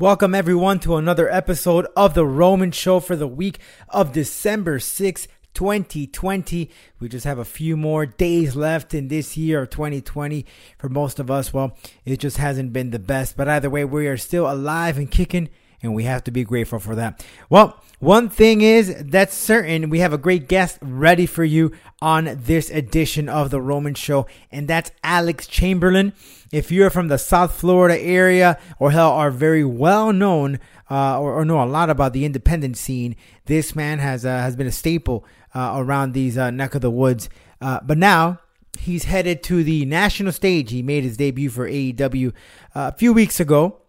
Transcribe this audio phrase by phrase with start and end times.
[0.00, 3.58] Welcome, everyone, to another episode of The Roman Show for the week
[3.90, 6.70] of December 6th, 2020.
[6.98, 10.46] We just have a few more days left in this year of 2020.
[10.78, 11.76] For most of us, well,
[12.06, 13.36] it just hasn't been the best.
[13.36, 15.50] But either way, we are still alive and kicking,
[15.82, 17.24] and we have to be grateful for that.
[17.48, 19.90] Well, one thing is that's certain.
[19.90, 24.26] We have a great guest ready for you on this edition of The Roman Show,
[24.50, 26.14] and that's Alex Chamberlain.
[26.50, 30.58] If you're from the South Florida area or hell are very well known
[30.90, 34.56] uh, or, or, know a lot about the independent scene, this man has uh, has
[34.56, 35.24] been a staple
[35.54, 37.28] uh, around these uh, neck of the woods.
[37.60, 38.40] Uh, but now
[38.78, 40.70] he's headed to the national stage.
[40.70, 42.28] He made his debut for AEW
[42.74, 43.79] uh, a few weeks ago,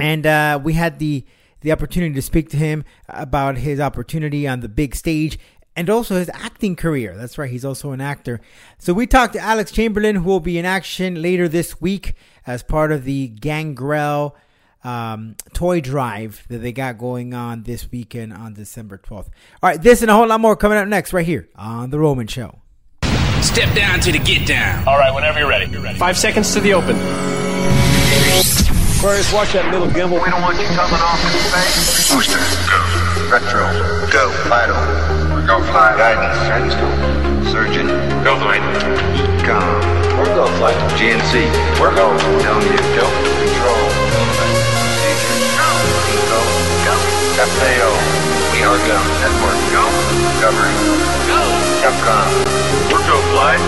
[0.00, 1.24] and we had the
[1.60, 5.38] the opportunity to speak to him about his opportunity on the big stage
[5.78, 7.16] and also his acting career.
[7.16, 8.40] That's right, he's also an actor.
[8.78, 12.14] So we talked to Alex Chamberlain, who will be in action later this week
[12.46, 14.36] as part of the Gangrel
[14.82, 19.26] um, toy drive that they got going on this weekend on December 12th.
[19.62, 21.98] All right, this and a whole lot more coming up next right here on The
[21.98, 22.58] Roman Show.
[23.40, 24.86] Step down to the get down.
[24.88, 25.70] All right, whenever you're ready.
[25.70, 25.98] You're ready.
[25.98, 26.96] Five seconds to the open.
[28.98, 30.18] Aquarius, watch that little gimbal.
[30.18, 32.10] We don't want you coming off in space.
[32.10, 32.82] Booster, go.
[33.30, 33.62] Retro,
[34.10, 34.26] go.
[34.50, 34.74] Vital,
[35.46, 35.94] go fly.
[35.94, 36.90] Guidance, guidance, go.
[37.46, 37.86] Surgeon,
[38.26, 38.58] go flight.
[39.38, 40.74] EECOM, we're go flight.
[40.98, 41.46] GNC,
[41.78, 42.10] we're go.
[42.42, 43.06] Down you, go.
[43.06, 43.86] Control,
[44.66, 45.70] procedure, go.
[46.34, 46.42] Go,
[46.82, 46.94] go.
[47.38, 47.94] FAO,
[48.50, 48.98] we are go.
[49.22, 49.84] Network, go.
[50.26, 50.74] Discovery,
[51.30, 51.38] go.
[51.86, 52.26] Capcom,
[52.90, 53.62] we're go flight.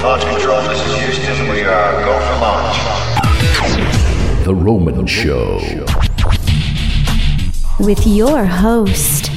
[0.00, 1.52] Launch control, this is Houston.
[1.52, 3.17] We are go for launch.
[3.58, 5.58] The Roman Show.
[7.80, 9.30] With your host,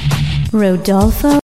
[0.52, 1.40] Rodolfo.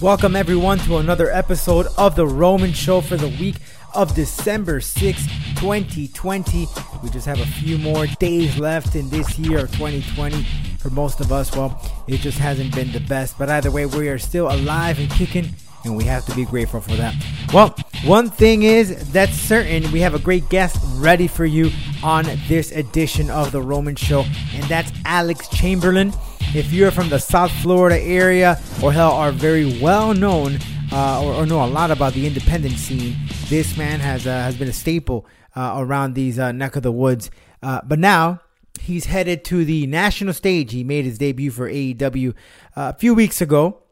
[0.00, 3.56] Welcome, everyone, to another episode of The Roman Show for the week
[3.94, 5.26] of December 6,
[5.60, 6.66] 2020.
[7.00, 10.42] We just have a few more days left in this year of 2020.
[10.80, 13.38] For most of us, well, it just hasn't been the best.
[13.38, 15.50] But either way, we are still alive and kicking
[15.88, 17.14] and we have to be grateful for that.
[17.52, 19.90] Well, one thing is that's certain.
[19.90, 21.70] We have a great guest ready for you
[22.02, 26.12] on this edition of the Roman Show, and that's Alex Chamberlain.
[26.54, 30.58] If you're from the South Florida area or hell are very well known
[30.92, 33.16] uh, or, or, know a lot about the independent scene,
[33.48, 35.26] this man has uh, has been a staple
[35.56, 37.30] uh, around these uh, neck of the woods.
[37.62, 38.40] Uh, but now
[38.80, 40.72] he's headed to the national stage.
[40.72, 42.30] He made his debut for AEW
[42.76, 43.82] uh, a few weeks ago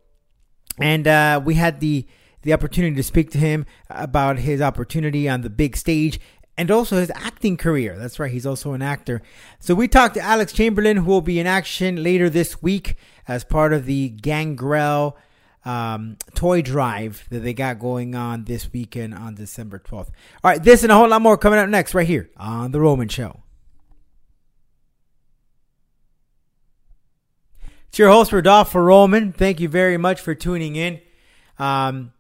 [0.81, 2.07] and uh, we had the
[2.43, 6.21] the opportunity to speak to him about his opportunity on the big stage
[6.57, 7.97] and also his acting career.
[7.99, 9.21] That's right, he's also an actor.
[9.59, 13.45] So we talked to Alex Chamberlain, who will be in action later this week as
[13.45, 15.17] part of the Gangrel
[15.65, 20.11] um, toy drive that they got going on this weekend on December 12th.
[20.45, 22.81] All right, this and a whole lot more coming up next right here on The
[22.81, 23.41] Roman Show.
[27.97, 29.33] It's your host, Rodolfo Roman.
[29.33, 31.01] Thank you very much for tuning in.
[31.59, 32.13] Um,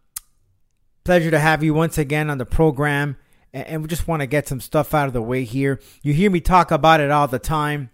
[1.04, 3.18] pleasure to have you once again on the program.
[3.52, 5.78] And, we just want to get some stuff out of the way here.
[6.02, 7.90] You hear me talk about it all the time.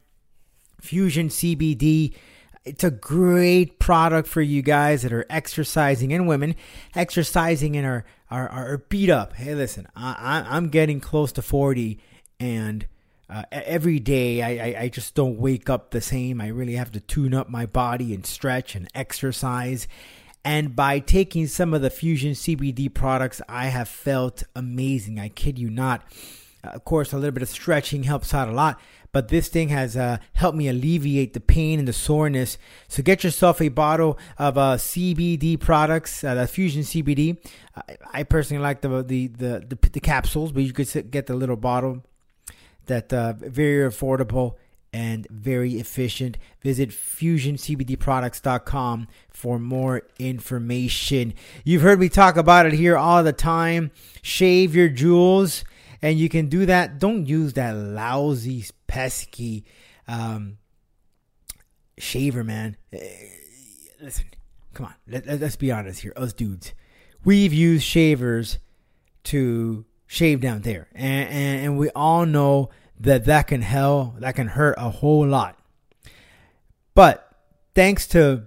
[0.80, 2.14] Fusion CBD.
[2.64, 6.54] It's a great product for you guys that are exercising and women
[6.94, 9.32] exercising and are, are, are beat up.
[9.32, 11.98] Hey, listen, I, I'm getting close to 40
[12.38, 12.86] and
[13.32, 16.38] uh, every day I, I, I, just don't wake up the same.
[16.38, 19.88] I really have to tune up my body and stretch and exercise.
[20.44, 25.18] And by taking some of the Fusion CBD products, I have felt amazing.
[25.18, 26.02] I kid you not.
[26.62, 28.78] Uh, of course, a little bit of stretching helps out a lot,
[29.12, 32.58] but this thing has uh, helped me alleviate the pain and the soreness.
[32.88, 37.38] So get yourself a bottle of uh, CBD products, uh, the Fusion CBD.
[37.74, 41.34] I, I personally like the, the the, the the capsules, but you could get the
[41.34, 42.02] little bottle
[42.86, 44.56] that uh, very affordable
[44.92, 46.36] and very efficient.
[46.60, 51.34] Visit fusioncbdproducts.com for more information.
[51.64, 53.90] You've heard me talk about it here all the time.
[54.20, 55.64] Shave your jewels,
[56.02, 56.98] and you can do that.
[56.98, 59.64] Don't use that lousy, pesky
[60.06, 60.58] um,
[61.96, 62.76] shaver, man.
[62.92, 62.98] Eh,
[64.00, 64.26] listen,
[64.74, 64.94] come on.
[65.08, 66.12] Let, us be honest here.
[66.16, 66.72] Us dudes,
[67.24, 68.58] we've used shavers
[69.24, 70.88] to shave down there.
[70.94, 72.68] And, and, and we all know
[73.00, 75.58] that that can hell that can hurt a whole lot.
[76.94, 77.34] But
[77.74, 78.44] thanks to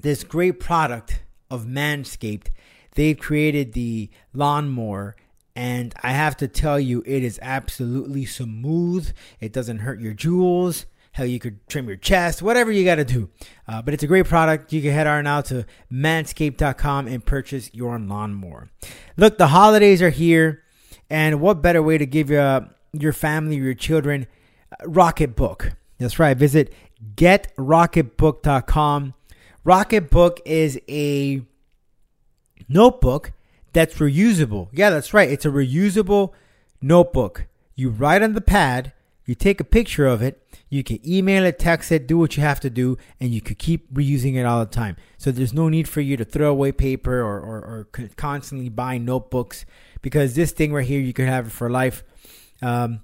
[0.00, 2.46] this great product of Manscaped,
[2.94, 5.14] they've created the lawnmower
[5.54, 9.12] and I have to tell you, it is absolutely smooth.
[9.38, 10.86] It doesn't hurt your jewels.
[11.12, 13.28] Hell, you could trim your chest, whatever you got to do.
[13.68, 14.72] Uh, but it's a great product.
[14.72, 18.70] You can head on now to manscaped.com and purchase your lawnmower.
[19.18, 20.62] Look, the holidays are here,
[21.10, 22.62] and what better way to give uh,
[22.92, 24.26] your family your children
[24.84, 25.74] Rocketbook?
[25.98, 26.36] That's right.
[26.36, 26.72] Visit
[27.14, 29.14] getrocketbook.com.
[29.64, 31.42] Rocketbook is a
[32.68, 33.32] notebook
[33.72, 34.68] that's reusable.
[34.72, 35.30] Yeah, that's right.
[35.30, 36.32] It's a reusable
[36.80, 37.46] notebook.
[37.74, 38.92] You write on the pad,
[39.24, 40.41] you take a picture of it,
[40.72, 43.58] you can email it, text it, do what you have to do, and you could
[43.58, 44.96] keep reusing it all the time.
[45.18, 48.96] So there's no need for you to throw away paper or, or, or constantly buy
[48.96, 49.66] notebooks
[50.00, 52.02] because this thing right here, you can have it for life.
[52.62, 53.02] Um,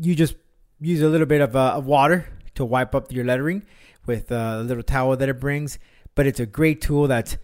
[0.00, 0.36] you just
[0.80, 3.64] use a little bit of, uh, of water to wipe up your lettering
[4.06, 5.80] with uh, a little towel that it brings.
[6.14, 7.36] But it's a great tool that's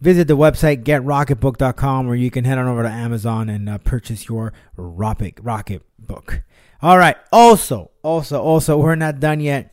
[0.00, 4.28] visit the website getrocketbook.com or you can head on over to Amazon and uh, purchase
[4.28, 6.42] your Rocket Rocket book.
[6.82, 7.16] All right.
[7.32, 9.72] Also, also, also, we're not done yet.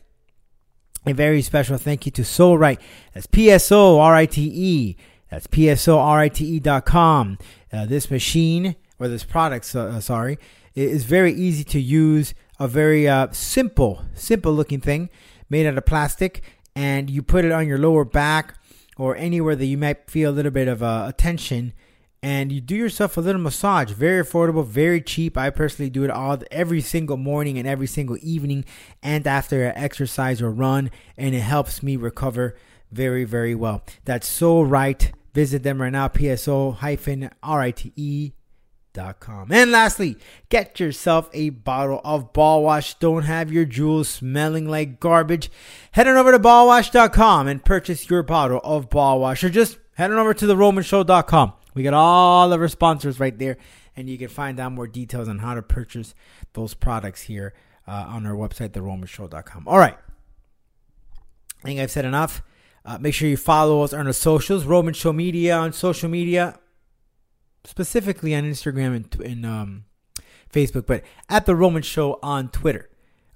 [1.06, 2.80] A very special thank you to Pso-Rite.
[3.12, 4.96] That's P S O R I T E.
[5.30, 7.36] That's P S O R I T E dot com.
[7.70, 10.38] Uh, this machine or this product, uh, sorry,
[10.74, 12.34] is very easy to use.
[12.58, 15.10] A very uh, simple, simple looking thing
[15.50, 16.42] made out of plastic,
[16.74, 18.54] and you put it on your lower back
[18.96, 21.72] or anywhere that you might feel a little bit of uh, tension
[22.24, 23.90] and you do yourself a little massage.
[23.90, 25.36] Very affordable, very cheap.
[25.36, 28.64] I personally do it all every single morning and every single evening
[29.02, 32.56] and after an exercise or run, and it helps me recover
[32.90, 33.84] very, very well.
[34.06, 35.12] That's Pso-Rite.
[35.34, 37.92] Visit them right now, pso-rite
[38.94, 39.50] Com.
[39.50, 40.16] And lastly,
[40.50, 42.94] get yourself a bottle of ball wash.
[42.94, 45.50] Don't have your jewels smelling like garbage.
[45.90, 49.42] Head on over to ballwash.com and purchase your bottle of ball wash.
[49.42, 51.54] Or just head on over to theromanshow.com.
[51.74, 53.56] We got all of our sponsors right there,
[53.96, 56.14] and you can find out more details on how to purchase
[56.52, 57.52] those products here
[57.88, 59.66] uh, on our website, theromanshow.com.
[59.66, 59.98] All right.
[61.64, 62.42] I think I've said enough.
[62.84, 66.60] Uh, make sure you follow us on the socials, Roman Show Media on social media
[67.64, 69.84] specifically on Instagram and, and um,
[70.52, 72.88] Facebook, but at the Roman Show on Twitter.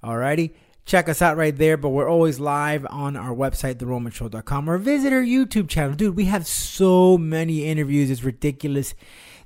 [0.03, 0.53] Alrighty.
[0.85, 5.13] Check us out right there, but we're always live on our website, theromanshow.com, or visit
[5.13, 5.95] our YouTube channel.
[5.95, 8.09] Dude, we have so many interviews.
[8.09, 8.95] It's ridiculous.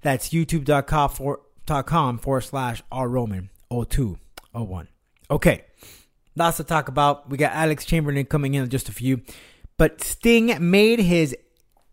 [0.01, 1.41] That's youtube.com for,
[1.85, 4.87] .com forward slash R Roman 0201.
[5.29, 5.65] Okay.
[6.35, 7.29] Lots to talk about.
[7.29, 9.21] We got Alex Chamberlain coming in, just a few.
[9.77, 11.35] But Sting made his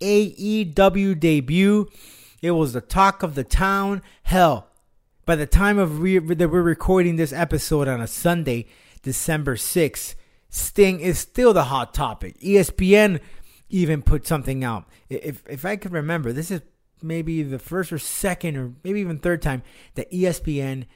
[0.01, 1.89] AEW debut.
[2.43, 4.03] It was the talk of the town.
[4.23, 4.69] Hell,
[5.27, 8.67] by the time of re- that we're recording this episode on a Sunday,
[9.03, 10.15] December 6th,
[10.49, 12.39] Sting is still the hot topic.
[12.41, 13.21] ESPN
[13.69, 14.89] even put something out.
[15.09, 16.63] If if I could remember, this is
[17.03, 19.63] maybe the first or second or maybe even third time
[19.95, 20.87] that ESPN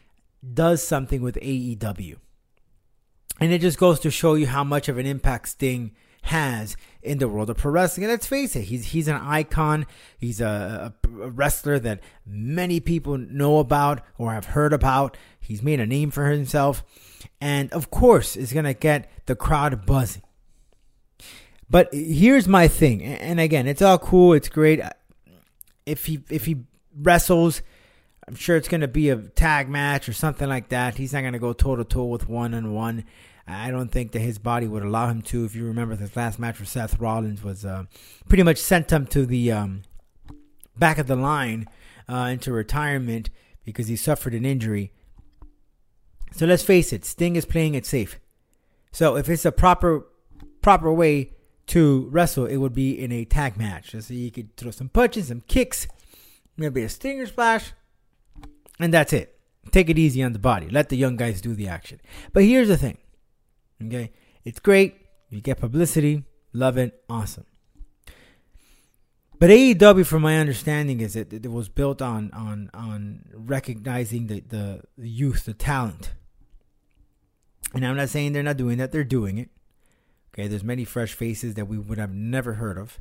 [0.53, 2.17] does something with AEW.
[3.41, 5.93] And it just goes to show you how much of an impact Sting
[6.23, 8.05] has in the world of pro wrestling.
[8.05, 9.87] And let's face it, he's he's an icon.
[10.19, 15.17] He's a, a, wrestler that many people know about or have heard about.
[15.39, 16.83] He's made a name for himself,
[17.41, 20.23] and of course, is gonna get the crowd buzzing.
[21.71, 24.33] But here's my thing, and again, it's all cool.
[24.33, 24.81] It's great.
[25.87, 26.65] If he if he
[26.97, 27.63] wrestles.
[28.27, 30.97] I'm sure it's going to be a tag match or something like that.
[30.97, 33.05] He's not going to go toe to toe with one on one.
[33.47, 35.45] I don't think that his body would allow him to.
[35.45, 37.85] If you remember, his last match with Seth Rollins was uh,
[38.29, 39.83] pretty much sent him to the um,
[40.77, 41.67] back of the line
[42.09, 43.29] uh, into retirement
[43.65, 44.93] because he suffered an injury.
[46.33, 48.19] So let's face it, Sting is playing it safe.
[48.93, 50.07] So if it's a proper
[50.63, 51.33] proper way
[51.67, 53.95] to wrestle, it would be in a tag match.
[53.99, 55.87] So you could throw some punches, some kicks,
[56.57, 57.73] maybe a stinger splash,
[58.81, 59.39] and that's it.
[59.71, 60.69] Take it easy on the body.
[60.69, 62.01] Let the young guys do the action.
[62.33, 62.99] But here's the thing
[63.83, 64.13] Okay,
[64.45, 64.97] it's great.
[65.31, 67.47] You get publicity, love it, awesome.
[69.39, 74.41] But AEW, from my understanding, is that it was built on on on recognizing the,
[74.41, 76.15] the the youth, the talent.
[77.75, 79.51] And I'm not saying they're not doing that; they're doing it.
[80.33, 83.01] Okay, there's many fresh faces that we would have never heard of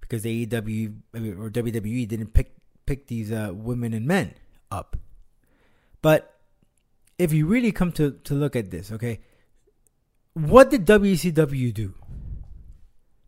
[0.00, 2.54] because AEW or WWE didn't pick
[2.86, 4.34] pick these uh, women and men
[4.70, 4.96] up.
[6.02, 6.34] But
[7.18, 9.20] if you really come to to look at this, okay,
[10.34, 11.94] what did WCW do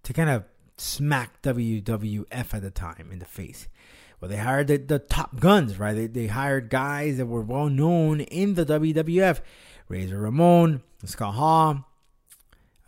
[0.02, 0.44] to kind of
[0.76, 3.68] smack WWF at the time in the face?
[4.20, 5.94] Well, they hired the, the top guns, right?
[5.94, 9.40] They, they hired guys that were well known in the WWF
[9.88, 11.84] Razor Ramon, Scott Hall,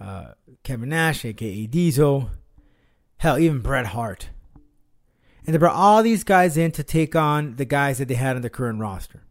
[0.00, 0.32] uh,
[0.64, 2.30] Kevin Nash, aka Diesel,
[3.18, 4.30] hell, even Bret Hart.
[5.46, 8.36] And they brought all these guys in to take on the guys that they had
[8.36, 9.22] on the current roster.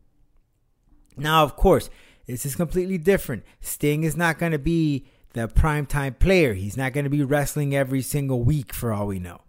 [1.17, 1.89] Now, of course,
[2.27, 3.43] This is completely different.
[3.61, 6.53] Sting is not going to be the primetime player.
[6.53, 9.41] He's not going to be wrestling every single week for all we know.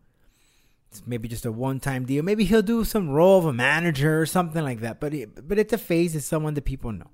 [0.90, 2.22] It's maybe just a one-time deal.
[2.22, 5.00] Maybe he'll do some role of a manager or something like that.
[5.00, 6.14] But it, but it's a face.
[6.14, 7.10] It's someone that people know.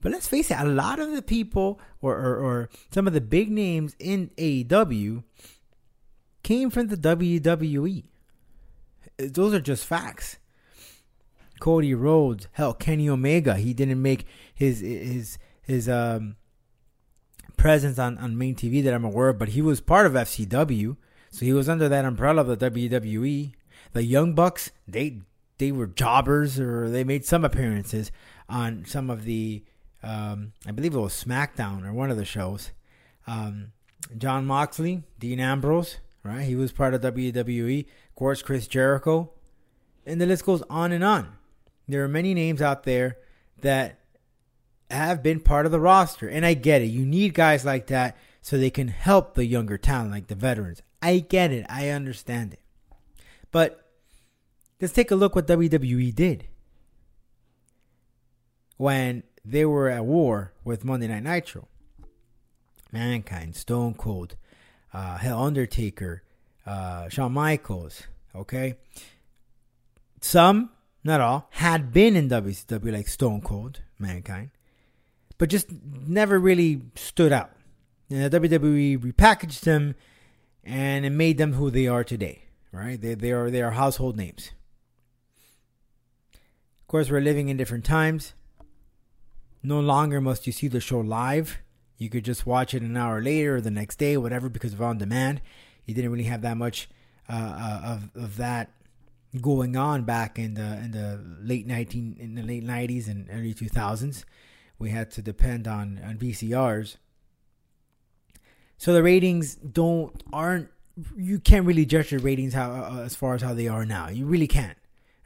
[0.00, 3.20] But let's face it, a lot of the people or, or, or some of the
[3.20, 5.24] big names in AEW
[6.42, 8.04] came from the WWE.
[9.18, 10.38] Those are just facts.
[11.60, 16.36] Cody Rhodes, hell, Kenny Omega, he didn't make his his his um
[17.56, 20.96] presence on, on main TV that I'm aware of, but he was part of FCW.
[21.30, 23.52] So he was under that umbrella of the WWE.
[23.92, 25.20] The Young Bucks, they
[25.58, 28.10] they were jobbers or they made some appearances
[28.48, 29.62] on some of the
[30.02, 32.72] um, I believe it was SmackDown or one of the shows.
[33.26, 33.72] Um,
[34.16, 36.42] Jon Moxley, Dean Ambrose, right?
[36.42, 37.80] He was part of WWE.
[37.80, 39.30] Of course, Chris Jericho.
[40.06, 41.36] And the list goes on and on.
[41.88, 43.18] There are many names out there
[43.60, 43.98] that
[44.90, 46.28] have been part of the roster.
[46.28, 46.86] And I get it.
[46.86, 50.82] You need guys like that so they can help the younger talent, like the veterans.
[51.02, 51.66] I get it.
[51.68, 52.60] I understand it.
[53.50, 53.88] But
[54.80, 56.46] let's take a look what WWE did.
[58.76, 61.68] When they were at war with Monday Night Nitro.
[62.92, 64.36] Mankind, Stone Cold,
[64.92, 66.22] uh, Hell Undertaker,
[66.66, 68.02] uh, Shawn Michaels,
[68.34, 68.74] okay?
[70.20, 70.70] Some,
[71.02, 74.50] not all, had been in WCW like Stone Cold, Mankind,
[75.38, 75.68] but just
[76.06, 77.52] never really stood out.
[78.10, 79.94] And the WWE repackaged them
[80.64, 83.00] and it made them who they are today, right?
[83.00, 84.50] They, they, are, they are household names.
[86.80, 88.34] Of course, we're living in different times.
[89.62, 91.58] No longer must you see the show live.
[91.96, 94.82] You could just watch it an hour later or the next day, whatever, because of
[94.82, 95.40] on demand.
[95.84, 96.88] You didn't really have that much
[97.28, 98.70] uh, uh, of of that
[99.40, 103.54] going on back in the in the late nineteen in the late nineties and early
[103.54, 104.24] two thousands.
[104.78, 106.96] We had to depend on on VCRs.
[108.78, 110.68] So the ratings don't aren't
[111.16, 114.08] you can't really judge the ratings how uh, as far as how they are now.
[114.08, 114.76] You really can't.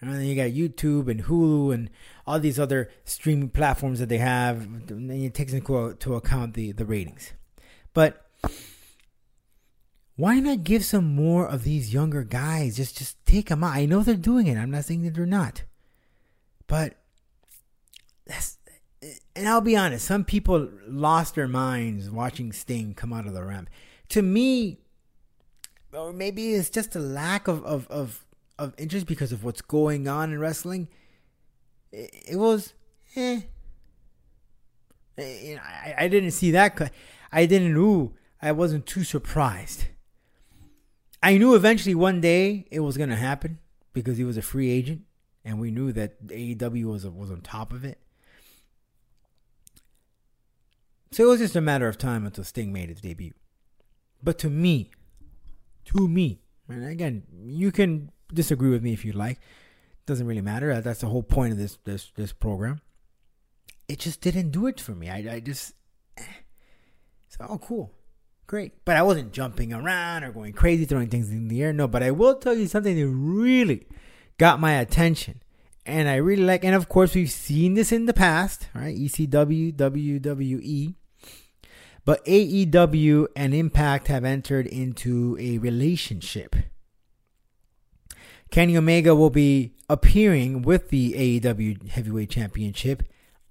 [0.01, 1.89] And then you got YouTube and Hulu and
[2.27, 4.61] all these other streaming platforms that they have.
[4.91, 7.33] And it takes into account the, the ratings.
[7.95, 8.27] But
[10.17, 12.77] why not give some more of these younger guys?
[12.77, 13.75] Just just take them out.
[13.75, 14.57] I know they're doing it.
[14.57, 15.65] I'm not saying that they're not.
[16.67, 16.95] But
[18.27, 18.59] that's
[19.37, 23.45] and I'll be honest, some people lost their minds watching Sting come out of the
[23.45, 23.69] ramp.
[24.11, 24.79] To me,
[25.93, 28.25] or maybe it's just a lack of, of, of
[28.59, 30.89] of interest because of what's going on in wrestling,
[31.91, 32.73] it, it was,
[33.17, 33.41] eh.
[35.17, 36.93] Know, I, I didn't see that.
[37.33, 37.77] I didn't.
[37.77, 39.87] Ooh, I wasn't too surprised.
[41.25, 43.59] I knew eventually one day it was gonna happen
[43.95, 45.05] because he was a free agent,
[45.43, 47.99] and we knew that AEW was was on top of it.
[51.13, 53.33] So it was just a matter of time until Sting made his debut.
[54.23, 54.91] But to me,
[55.87, 59.41] to me, and again, you can disagree with me if you like.
[60.05, 60.79] Doesn't really matter.
[60.83, 62.83] That's the whole point of this this this program.
[63.89, 65.09] It just didn't do it for me.
[65.09, 65.73] I I just
[66.19, 66.45] eh.
[67.29, 67.95] so oh cool.
[68.47, 68.73] Great.
[68.85, 71.73] But I wasn't jumping around or going crazy throwing things in the air.
[71.73, 73.87] No, but I will tell you something that really
[74.39, 75.41] got my attention.
[75.87, 78.97] And I really like and of course we've seen this in the past, right?
[78.97, 80.95] ECW, WWE.
[82.05, 86.55] But AEW and Impact have entered into a relationship.
[88.51, 93.03] Kenny Omega will be appearing with the AEW Heavyweight Championship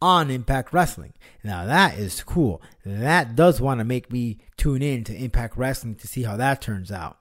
[0.03, 1.13] on Impact Wrestling.
[1.45, 2.61] Now that is cool.
[2.85, 6.61] That does want to make me tune in to Impact Wrestling to see how that
[6.61, 7.19] turns out.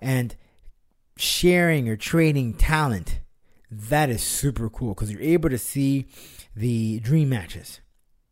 [0.00, 0.34] And
[1.16, 3.20] sharing or trading talent,
[3.70, 6.08] that is super cool because you're able to see
[6.56, 7.80] the dream matches.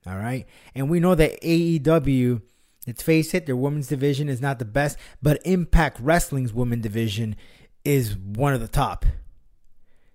[0.04, 0.46] All right.
[0.74, 2.42] And we know that AEW,
[2.88, 7.36] let's face it, their women's division is not the best, but Impact Wrestling's women division
[7.84, 9.06] is one of the top.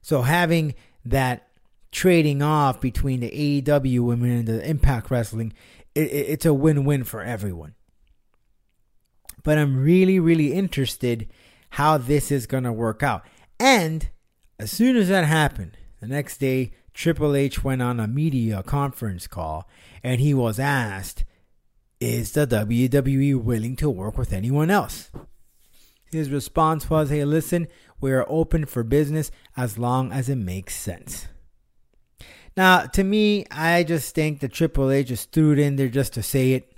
[0.02, 0.76] So having
[1.06, 1.47] that
[1.98, 5.52] trading off between the AEW women and the Impact Wrestling,
[5.96, 7.74] it, it, it's a win-win for everyone.
[9.44, 11.28] But I'm really, really interested
[11.72, 13.24] how this is gonna work out.
[13.60, 14.10] And
[14.60, 19.26] as soon as that happened, the next day Triple H went on a media conference
[19.26, 19.68] call
[20.04, 21.26] and he was asked,
[22.00, 25.10] "Is the WWE willing to work with anyone else?"
[26.12, 27.68] His response was, Hey, listen,
[28.00, 31.28] we are open for business as long as it makes sense.
[32.58, 36.14] Now, to me, I just think the Triple H just threw it in there just
[36.14, 36.74] to say it.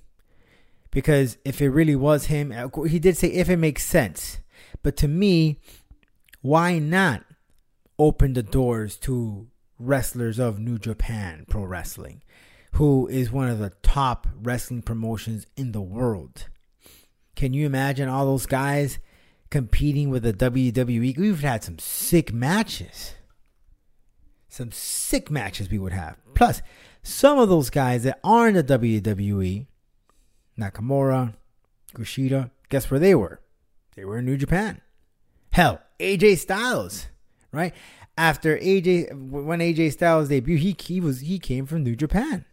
[0.92, 4.40] Because if it really was him, uh, he did say if it makes sense.
[4.84, 5.60] But to me,
[6.42, 7.24] why not
[7.98, 12.22] open the doors to wrestlers of New Japan Pro Wrestling?
[12.74, 16.48] who is one of the top wrestling promotions in the world.
[17.36, 19.00] Can you imagine all those guys
[19.50, 21.18] competing with the WWE?
[21.18, 23.16] We've had some sick matches.
[24.50, 26.18] Some sick matches we would have.
[26.34, 26.62] Plus,
[27.04, 29.68] some of those guys that are in the WWE,
[30.60, 31.36] Nakamura,
[31.94, 33.40] Kushida, guess where they were?
[33.96, 34.82] They were in New Japan.
[35.52, 37.08] Hell, AJ Styles,
[37.52, 37.74] right?
[38.18, 42.46] After AJ, when AJ Styles debuted, he, he was he came from New Japan,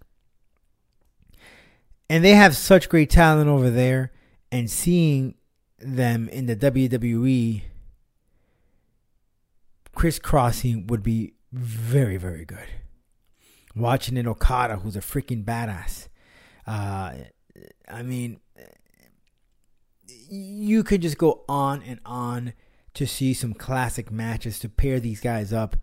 [2.08, 4.12] and they have such great talent over there.
[4.52, 5.34] And seeing
[5.78, 7.62] them in the WWE
[9.94, 12.68] crisscrossing would be very very good.
[13.74, 16.08] Watching an Okada, who's a freaking badass.
[16.66, 17.14] Uh,
[17.88, 18.40] I mean,
[20.28, 22.52] you could just go on and on
[22.94, 25.76] to see some classic matches to pair these guys up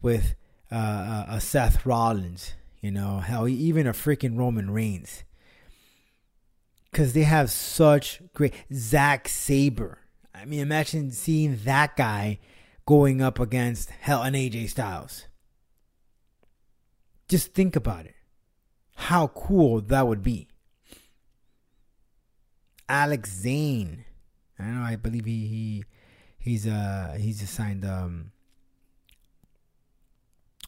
[0.00, 0.34] with
[0.70, 5.24] uh, a Seth Rollins, you know, hell, even a freaking Roman Reigns.
[6.90, 8.54] Because they have such great.
[8.72, 9.98] Zack Sabre.
[10.34, 12.38] I mean, imagine seeing that guy
[12.90, 15.26] going up against hell and AJ Styles.
[17.28, 18.16] Just think about it.
[18.96, 20.48] How cool that would be.
[22.88, 24.04] Alex Zane.
[24.58, 24.82] I know.
[24.82, 25.84] I believe he he
[26.40, 28.32] he's uh he's assigned um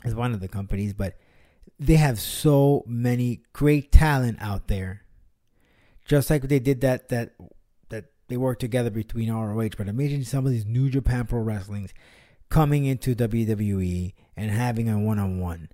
[0.04, 1.18] as one of the companies, but
[1.80, 5.02] they have so many great talent out there.
[6.04, 7.34] Just like they did that that
[8.32, 11.92] they work together between ROH, but imagine some of these New Japan Pro Wrestlings
[12.48, 15.68] coming into WWE and having a one on one.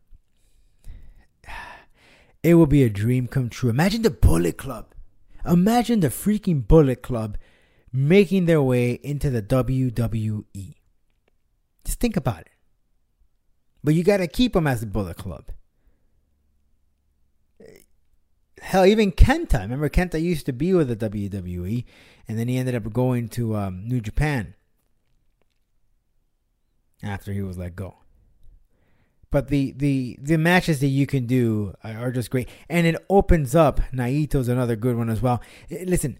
[2.43, 3.71] It will be a dream come true.
[3.71, 4.93] Imagine the Bullet Club.
[5.47, 7.39] Imagine the freaking Bullet Club
[7.93, 10.75] making their way into the WWE.
[11.85, 12.51] Just think about it.
[13.85, 15.53] But you got to keep them as the Bullet Club.
[18.61, 19.61] Hell, even Kenta.
[19.61, 21.85] Remember, Kenta used to be with the WWE,
[22.29, 24.55] and then he ended up going to um, New Japan
[27.03, 27.97] after he was let go.
[29.31, 33.55] But the, the the matches that you can do are just great, and it opens
[33.55, 33.81] up.
[33.93, 35.43] Naito's another good one as well.
[35.71, 36.19] Listen,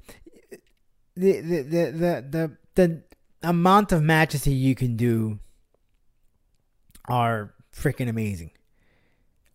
[1.17, 3.03] the the the the the, the
[3.43, 5.39] amount of matches that you can do
[7.07, 8.51] are freaking amazing.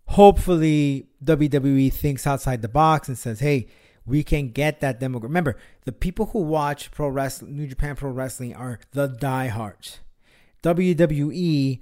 [0.08, 3.67] Hopefully, WWE thinks outside the box and says, "Hey,
[4.05, 8.11] we can get that demographic." Remember, the people who watch pro wrestling, New Japan Pro
[8.11, 9.99] Wrestling, are the diehards.
[10.61, 11.81] WWE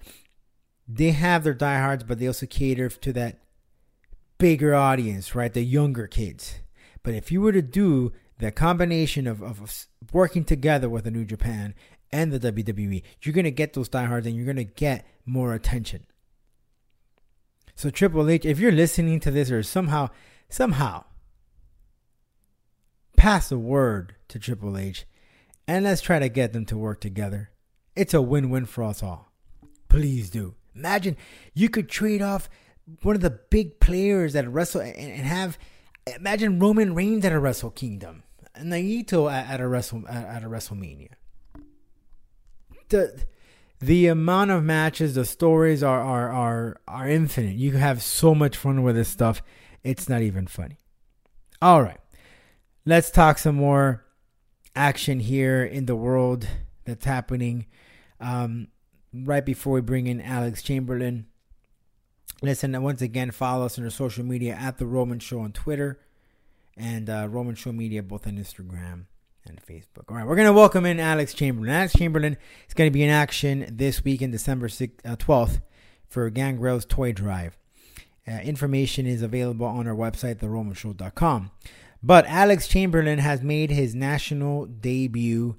[0.94, 3.40] they have their diehards, but they also cater to that
[4.38, 5.54] bigger audience, right?
[5.54, 6.60] The younger kids.
[7.04, 11.26] But if you were to do the combination of, of, working together with the New
[11.26, 11.74] Japan
[12.12, 15.54] and the WWE, you're going to get those diehards and you're going to get more
[15.54, 16.06] attention.
[17.76, 20.10] So Triple H, if you're listening to this or somehow,
[20.50, 21.06] somehow,
[23.22, 25.06] pass the word to Triple H
[25.68, 27.52] and let's try to get them to work together.
[27.96, 29.32] It's a win-win for us all.
[29.90, 30.56] Please do.
[30.74, 31.16] Imagine
[31.54, 32.50] you could trade off
[33.04, 35.60] one of the big players at Wrestle and, and have
[36.16, 38.24] imagine Roman Reigns at a Wrestle Kingdom,
[38.60, 41.12] Naito at, at a Wrestle at, at a WrestleMania.
[42.90, 43.24] The
[43.80, 47.56] the amount of matches, the stories are are are are infinite.
[47.56, 49.44] You have so much fun with this stuff.
[49.84, 50.80] It's not even funny.
[51.62, 52.01] All right,
[52.86, 54.06] let's talk some more
[54.76, 56.48] action here in the world
[56.86, 57.66] that's happening.
[58.20, 58.68] Um,
[59.14, 61.28] right before we bring in Alex Chamberlain.
[62.42, 66.00] Listen, once again, follow us on our social media at The Roman Show on Twitter
[66.78, 69.06] and uh, Roman Show Media both on Instagram
[69.46, 70.10] and Facebook.
[70.10, 71.72] All right, we're going to welcome in Alex Chamberlain.
[71.72, 75.62] Alex Chamberlain is going to be in action this week in December 6th, uh, 12th
[76.08, 77.58] for Gangrel's Toy Drive.
[78.28, 81.52] Uh, information is available on our website, theromanshow.com.
[82.04, 85.58] But Alex Chamberlain has made his national debut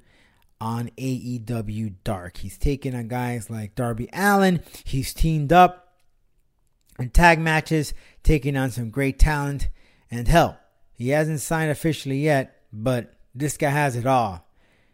[0.61, 2.39] on AEW Dark.
[2.39, 4.63] He's taken on guys like Darby Allin.
[4.85, 5.95] He's teamed up
[6.99, 9.69] in tag matches, taking on some great talent.
[10.11, 10.59] And hell,
[10.93, 14.47] he hasn't signed officially yet, but this guy has it all.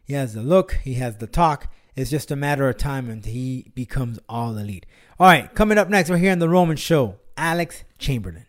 [0.05, 1.71] He has the look, he has the talk.
[1.95, 4.87] It's just a matter of time until he becomes all elite.
[5.19, 8.47] All right, coming up next, we're here on The Roman Show, Alex Chamberlain.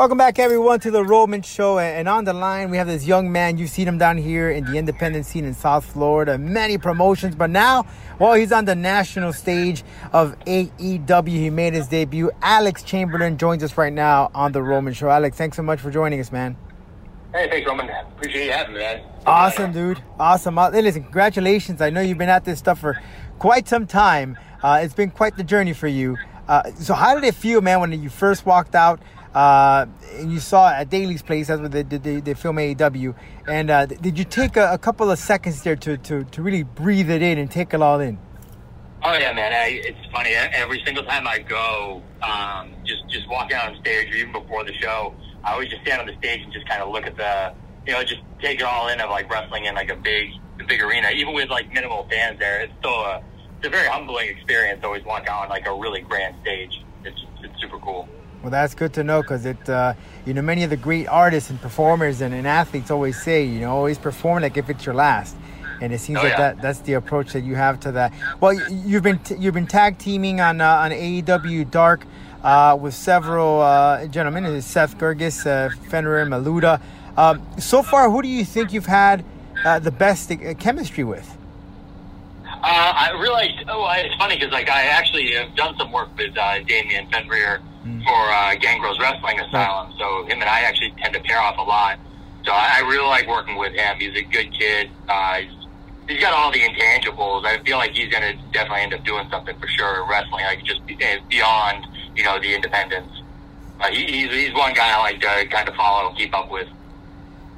[0.00, 1.78] Welcome back, everyone, to the Roman Show.
[1.78, 3.58] And on the line, we have this young man.
[3.58, 7.34] You've seen him down here in the independent scene in South Florida, many promotions.
[7.34, 7.84] But now,
[8.18, 9.84] well, he's on the national stage
[10.14, 11.28] of AEW.
[11.28, 12.30] He made his debut.
[12.40, 15.10] Alex Chamberlain joins us right now on the Roman Show.
[15.10, 16.56] Alex, thanks so much for joining us, man.
[17.34, 17.90] Hey, thanks, Roman.
[17.90, 19.02] Appreciate you having me, man.
[19.26, 20.02] Awesome, dude.
[20.18, 20.56] Awesome.
[20.56, 21.82] Uh, hey, listen, congratulations.
[21.82, 22.98] I know you've been at this stuff for
[23.38, 24.38] quite some time.
[24.62, 26.16] Uh, it's been quite the journey for you.
[26.48, 28.98] Uh, so, how did it feel, man, when you first walked out?
[29.34, 33.14] Uh, and you saw at Daily's place, that's where they, they, they film AEW.
[33.46, 36.64] And uh, did you take a, a, couple of seconds there to, to, to really
[36.64, 38.18] breathe it in and take it all in?
[39.02, 39.52] Oh yeah, man.
[39.52, 40.30] I, it's funny.
[40.30, 44.62] Every single time I go, um, just just walking out on stage, or even before
[44.62, 47.16] the show, I always just stand on the stage and just kind of look at
[47.16, 47.54] the,
[47.86, 50.64] you know, just take it all in of like wrestling in like a big, a
[50.64, 51.08] big arena.
[51.14, 53.22] Even with like minimal fans there, it's still a,
[53.56, 54.84] it's a very humbling experience.
[54.84, 56.84] Always walk out on like a really grand stage.
[57.02, 58.06] It's it's super cool.
[58.42, 59.92] Well, that's good to know because it, uh,
[60.24, 63.60] you know, many of the great artists and performers and, and, athletes always say, you
[63.60, 65.36] know, always perform like if it's your last.
[65.82, 66.38] And it seems oh, like yeah.
[66.38, 68.12] that that's the approach that you have to that.
[68.40, 72.04] Well, you've been t- you've been tag teaming on uh, on AEW Dark
[72.42, 76.82] uh, with several uh, gentlemen, Seth Gargis, uh, Fenrir, Maluda.
[77.16, 79.24] Um, so far, who do you think you've had
[79.64, 81.36] uh, the best chemistry with?
[82.44, 83.64] I realized.
[83.68, 88.04] Oh, it's funny because like I actually have done some work with Damian Fenrir mm.
[88.04, 89.92] for uh, Gangrel's Wrestling Asylum.
[89.98, 91.98] So him and I actually tend to pair off a lot.
[92.44, 93.96] So I, I really like working with him.
[93.98, 94.90] He's a good kid.
[95.08, 95.66] Uh, he's,
[96.08, 97.44] he's got all the intangibles.
[97.44, 100.44] I feel like he's going to definitely end up doing something for sure in wrestling,
[100.44, 103.22] like just eh, beyond you know the independence.
[103.80, 106.50] Uh, he, he's he's one guy I like to kind of follow and keep up
[106.50, 106.68] with.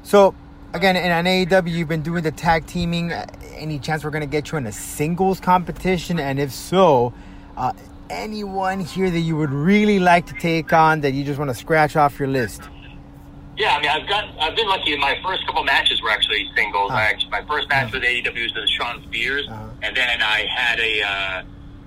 [0.03, 0.35] So
[0.73, 3.13] again, in an AEW, you've been doing the tag teaming.
[3.13, 6.19] Any chance we're going to get you in a singles competition?
[6.19, 7.13] And if so,
[7.57, 7.73] uh,
[8.13, 11.55] anyone here that you would really like to take on that you just want to
[11.55, 12.63] scratch off your list?
[13.57, 14.97] Yeah, I mean, I've got, I've been lucky.
[14.97, 16.91] My first couple matches were actually singles.
[16.91, 17.01] Uh-huh.
[17.01, 19.69] actually, my first match with AEW was with Shawn Spears, uh-huh.
[19.83, 21.43] and then I had a, uh,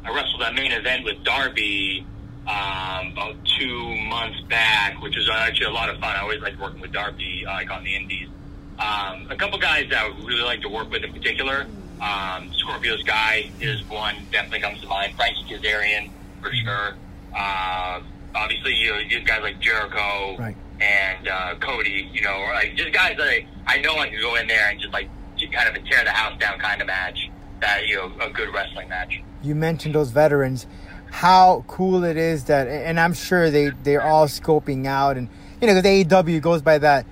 [0.06, 2.06] I wrestled a main event with Darby
[2.48, 6.16] um, about two months back, which was actually a lot of fun.
[6.16, 8.30] I always liked working with Darby, uh, like on the Indies.
[8.78, 11.66] Um, a couple guys that I would really like to work with in particular.
[12.01, 15.15] Um, Scorpio Sky is one definitely comes to mind.
[15.15, 16.95] Frankie Kazarian for sure.
[17.36, 18.01] Uh,
[18.34, 20.55] obviously, you know, these guys like Jericho right.
[20.79, 24.36] and uh, Cody, you know, like just guys that I, I know I can go
[24.36, 25.10] in there and just like
[25.51, 27.29] kind of a tear the house down kind of match.
[27.62, 29.21] That you know, a good wrestling match.
[29.41, 30.67] You mentioned those veterans.
[31.12, 35.29] How cool it is that, and I'm sure they they're all scoping out, and
[35.62, 37.05] you know, because AEW goes by that.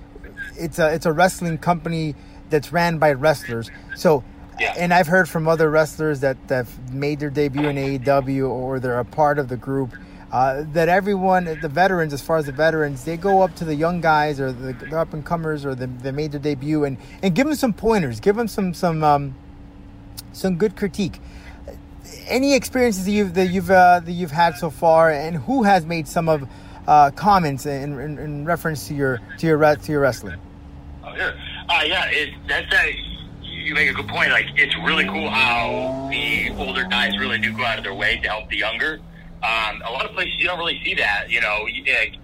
[0.58, 2.14] It's a it's a wrestling company
[2.50, 3.70] that's ran by wrestlers.
[3.96, 4.22] So
[4.60, 4.74] yeah.
[4.76, 8.98] And I've heard from other wrestlers that have made their debut in AEW or they're
[8.98, 9.94] a part of the group
[10.34, 13.74] uh, that everyone, the veterans, as far as the veterans, they go up to the
[13.74, 16.98] young guys or the, the up and comers or the, they made their debut and,
[17.22, 19.32] and give them some pointers, give them some some um,
[20.32, 21.20] some good critique.
[22.26, 25.86] Any experiences that you've that you've uh, that you've had so far, and who has
[25.86, 26.48] made some of
[26.88, 30.40] uh, comments in, in, in, reference to your to your to your wrestling?
[31.04, 31.32] Oh, sure.
[31.68, 33.13] Uh, yeah, it, that's a
[33.64, 34.30] you make a good point.
[34.30, 38.18] Like, it's really cool how the older guys really do go out of their way
[38.22, 39.00] to help the younger.
[39.42, 41.30] Um, a lot of places you don't really see that.
[41.30, 42.14] You know, like,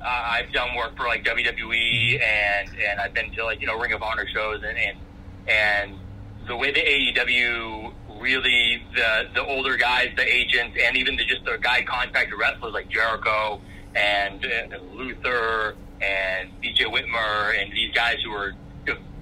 [0.00, 3.78] uh, I've done work for like WWE and and I've been to like you know
[3.78, 4.98] Ring of Honor shows and and
[5.46, 5.98] and
[6.46, 11.44] the way the AEW really the the older guys, the agents, and even the just
[11.44, 13.60] the guy contracted wrestlers like Jericho
[13.94, 18.54] and, and Luther and BJ Whitmer and these guys who are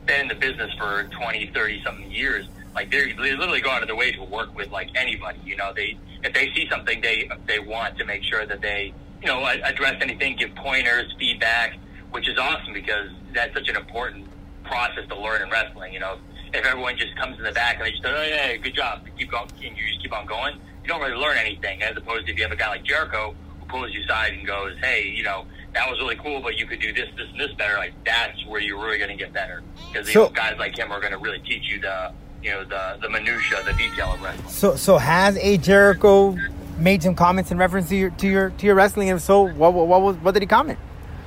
[0.08, 3.88] been in the business for 20, 30 something years, like they literally go out of
[3.88, 5.38] their way to work with like anybody.
[5.44, 8.92] You know, they if they see something they they want to make sure that they
[9.20, 11.76] you know address anything, give pointers, feedback,
[12.10, 14.26] which is awesome because that's such an important
[14.64, 15.92] process to learn in wrestling.
[15.92, 16.18] You know,
[16.52, 19.06] if everyone just comes in the back and they just say, "Oh yeah, good job,"
[19.16, 21.82] keep going, and you just keep on going, you don't really learn anything.
[21.82, 24.46] As opposed to if you have a guy like Jericho who pulls you aside and
[24.46, 27.40] goes, "Hey, you know." That was really cool, but you could do this, this, and
[27.40, 27.76] this better.
[27.76, 31.00] Like that's where you're really going to get better because so, guys like him are
[31.00, 34.48] going to really teach you the, you know, the the minutia, the detail of wrestling.
[34.48, 36.36] So, so has a Jericho
[36.78, 39.10] made some comments in reference to your to your to your wrestling?
[39.10, 40.78] And so, what what what, was, what did he comment?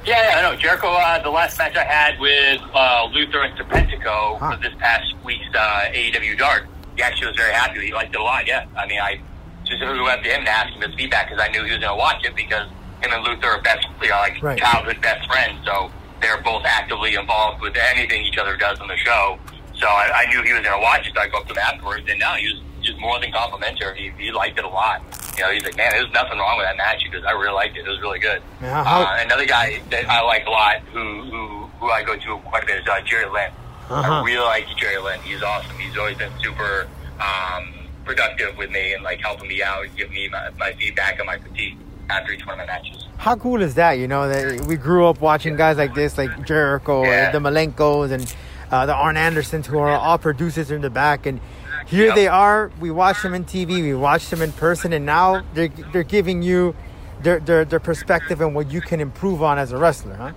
[0.04, 0.88] Yeah, yeah, I know Jericho.
[0.88, 4.56] Uh, the last match I had with uh, Luther and Serpentico huh.
[4.56, 7.86] for this past week's uh, AEW Dark, he actually was very happy.
[7.86, 8.48] He liked it a lot.
[8.48, 9.22] Yeah, I mean, I
[9.64, 11.94] specifically went to him to ask him his feedback because I knew he was going
[11.94, 12.68] to watch it because
[13.02, 14.58] him and Luther are best, you know, like right.
[14.58, 15.66] childhood best friends.
[15.66, 19.40] So they're both actively involved with anything each other does on the show.
[19.76, 21.14] So I, I knew he was going to watch it.
[21.16, 24.14] So I go up to him afterwards, and now he was just more than complimentary.
[24.18, 25.02] He, he liked it a lot.
[25.38, 27.78] You know, he's like, man, there's nothing wrong with that match because I really liked
[27.78, 27.86] it.
[27.86, 28.42] It was really good.
[28.62, 32.16] Yeah, how- uh, another guy that I like a lot, who who who I go
[32.16, 33.52] to quite a bit, is uh, Jerry Lynn.
[33.90, 34.14] Uh-huh.
[34.14, 35.20] I really like Jerry Lynn.
[35.22, 35.78] He's awesome.
[35.80, 36.88] He's always been super
[37.20, 37.74] um,
[38.06, 41.26] productive with me and like helping me out, and giving me my, my feedback on
[41.26, 41.78] my critique
[42.10, 43.06] after each one of my matches.
[43.18, 43.94] How cool is that?
[43.94, 47.32] You know that we grew up watching guys like this, like Jericho, Yeah.
[47.32, 48.34] the Malenkos, and
[48.72, 51.40] uh, the Arn Andersons, who are all producers in the back, and
[51.88, 52.16] here Yep.
[52.16, 52.72] they are.
[52.80, 56.42] We watch them in TV, we watch them in person, and now they're they're giving
[56.42, 56.76] you
[57.22, 60.32] their their, their perspective and what you can improve on as a wrestler, huh?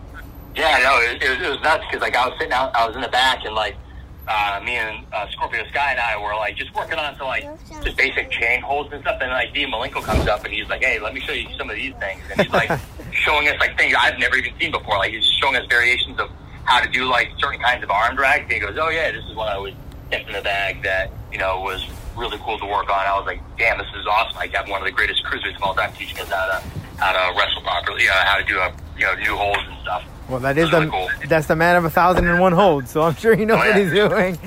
[0.56, 2.86] Yeah, no, it, it, was, it was nuts because like I was sitting out, I
[2.86, 3.76] was in the back, and like
[4.26, 7.44] uh, me and uh, Scorpio Sky and I were like just working on some like
[7.82, 9.18] just basic chain holds and stuff.
[9.20, 11.68] And like Dean Malenko comes up and he's like, "Hey, let me show you some
[11.68, 12.70] of these things." And he's like
[13.12, 14.96] showing us like things I've never even seen before.
[14.98, 16.30] Like he's showing us variations of
[16.64, 18.42] how to do like certain kinds of arm drag.
[18.42, 19.74] And he goes, "Oh yeah, this is what I was
[20.10, 23.26] kept in the bag that you know was really cool to work on." I was
[23.26, 25.92] like, "Damn, this is awesome!" I have one of the greatest cruisers of all time
[25.92, 26.62] teaching us how to
[26.96, 29.76] how to wrestle properly, you know, how to do a you know new holds and
[29.82, 30.04] stuff.
[30.28, 31.08] Well, that is the cool.
[31.28, 33.68] that's the man of a thousand and one holds, so I'm sure he knows Oh,
[33.68, 34.38] what he's doing.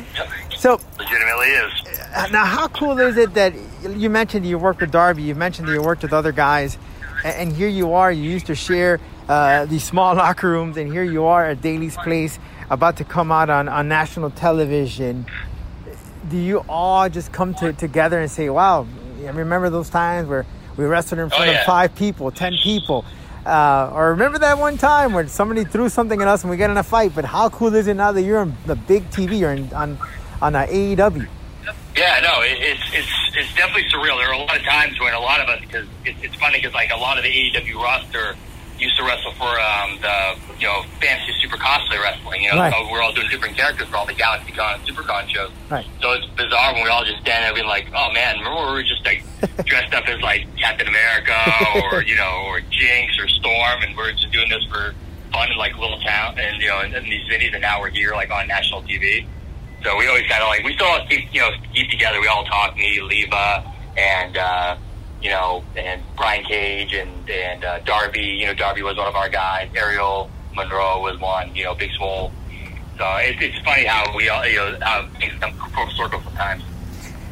[0.58, 1.74] So legitimately is.
[2.16, 3.54] Uh, Now, how cool is it that
[3.90, 6.78] you mentioned you worked with Darby, you mentioned that you worked with other guys,
[7.24, 11.04] and here you are, you used to share uh, these small locker rooms, and here
[11.04, 15.26] you are at Daily's Place, about to come out on, on national television.
[16.30, 18.88] Do you all just come to, together and say, wow,
[19.24, 21.66] I remember those times where we wrestled in front of yeah.
[21.66, 23.06] five people, ten people?
[23.48, 26.70] Uh, or remember that one time when somebody threw something at us and we got
[26.70, 27.16] in a fight?
[27.16, 29.98] But how cool is it now that you're on the big TV, in, on,
[30.42, 31.28] on uh, AEW?
[31.96, 34.20] Yeah, no, it, it's it's it's definitely surreal.
[34.20, 36.60] There are a lot of times when a lot of us, because it, it's funny
[36.60, 38.36] because like a lot of the AEW roster
[38.80, 42.44] used to wrestle for um, the you know fantasy super costly wrestling.
[42.44, 42.74] You know, Right.
[42.74, 45.52] so we're all doing different characters for all the GalaxyCon and SuperCon shows.
[45.70, 45.86] Right.
[46.02, 48.68] So it's bizarre when we all just stand there being like, oh man, remember when
[48.68, 49.24] we were just like
[49.66, 51.36] dressed up as like Captain America
[51.92, 54.94] or you know or Jinx or Storm, and we're just doing this for
[55.32, 57.90] fun in like little town and you know in, in these cities, and now we're
[57.90, 59.26] here like on national TV.
[59.84, 62.20] So we always kind of like we still all keep you know keep together.
[62.22, 62.76] We all talk.
[62.78, 63.64] Me, Leva,
[63.98, 64.78] and uh,
[65.22, 68.22] you know, and Brian Cage and and uh, Darby.
[68.22, 69.70] You know, Darby was one of our guys.
[69.76, 71.56] Ariel Monroe was one.
[71.56, 72.32] You know, Big Swole.
[72.98, 76.64] So it's it's funny how we all you know how things come full circle sometimes.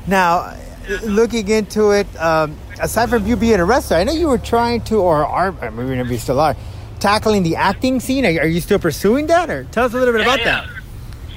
[0.08, 0.56] Now,
[1.04, 4.82] looking into it, um, aside from you being a wrestler, I know you were trying
[4.86, 6.56] to, or are, maybe maybe you still are,
[7.00, 8.26] tackling the acting scene.
[8.26, 9.50] Are, you- are you still pursuing that?
[9.50, 10.68] Or tell us a little bit about that.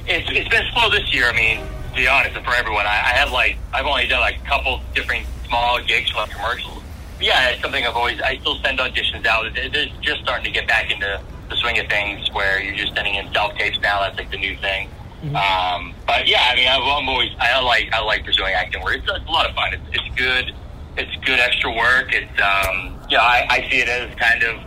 [0.07, 1.25] It's it's been slow this year.
[1.27, 4.21] I mean, to be honest, and for everyone, I, I have like I've only done
[4.21, 6.83] like a couple different small gigs like commercials.
[7.21, 8.21] Yeah, it's something I've always.
[8.21, 9.47] I still send auditions out.
[9.57, 13.17] It's just starting to get back into the swing of things where you're just sending
[13.17, 14.01] in self tapes now.
[14.01, 14.89] That's like the new thing.
[15.35, 18.99] Um, but yeah, I mean, I've, I'm always I like I like pursuing acting work.
[18.99, 19.75] It's, it's a lot of fun.
[19.75, 20.55] It's, it's good.
[20.97, 22.15] It's good extra work.
[22.15, 24.61] It's um, yeah, I, I see it as kind of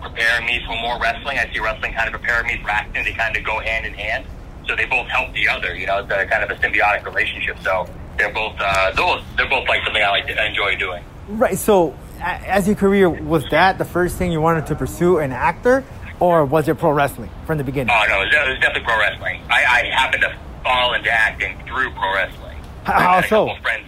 [0.00, 1.38] preparing me for more wrestling.
[1.38, 3.04] I see wrestling kind of preparing me for acting.
[3.04, 4.26] They kind of go hand in hand.
[4.68, 5.74] So they both help the other.
[5.74, 7.58] You know, it's a kind of a symbiotic relationship.
[7.62, 11.02] So they're both uh, they're both they're both like something I like to enjoy doing.
[11.28, 11.58] Right.
[11.58, 15.84] So, as your career, was that the first thing you wanted to pursue, an actor,
[16.20, 17.94] or was it pro wrestling from the beginning?
[17.94, 19.42] Oh no, it was, definitely pro wrestling.
[19.50, 22.58] I, I happened to fall into acting through pro wrestling.
[22.84, 23.50] How- I how had a so?
[23.62, 23.86] Friends.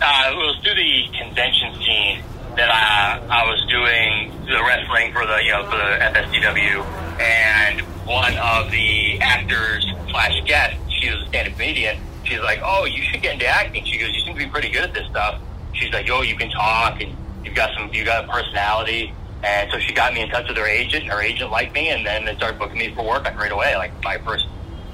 [0.00, 2.22] Uh, it was through the convention scene
[2.56, 7.80] that I I was doing the wrestling for the you know for the FSDW, and
[8.06, 11.98] one of the actors slash guests, she was a stand-up comedian.
[12.28, 14.68] She's like, "Oh, you should get into acting." She goes, "You seem to be pretty
[14.70, 15.40] good at this stuff."
[15.72, 19.70] She's like, "Yo, you can talk and you've got some you got a personality." And
[19.70, 21.06] so she got me in touch with her agent.
[21.06, 23.76] Her agent liked me, and then they started booking me for work right away.
[23.76, 24.46] Like my first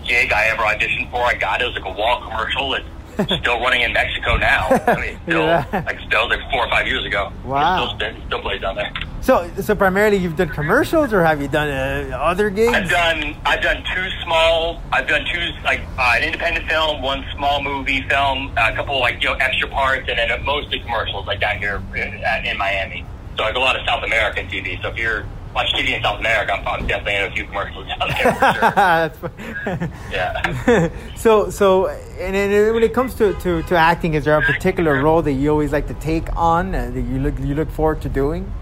[0.04, 1.64] gig I ever auditioned for, I got it.
[1.64, 2.76] It was like a wall commercial.
[3.14, 4.68] Still running in Mexico now.
[4.86, 5.64] I mean, still Yeah.
[5.72, 7.32] like still like four or five years ago.
[7.44, 7.94] Wow.
[7.96, 8.92] Still, still plays down there.
[9.20, 12.74] So, so primarily you've done commercials, or have you done uh, other gigs?
[12.74, 17.24] I've done I've done two small I've done two like uh, an independent film, one
[17.34, 21.40] small movie film, a couple like you know extra parts, and then mostly commercials like
[21.40, 22.14] down here in,
[22.46, 23.04] in Miami.
[23.36, 24.80] So like a lot of South American TV.
[24.82, 25.24] So if you're
[25.54, 29.30] watching TV in South America, I'm probably definitely in a few commercials down there for
[29.38, 29.90] sure.
[30.10, 30.90] Yeah.
[31.16, 35.02] so, so, and then when it comes to, to, to acting, is there a particular
[35.02, 38.02] role that you always like to take on uh, that you look you look forward
[38.02, 38.52] to doing?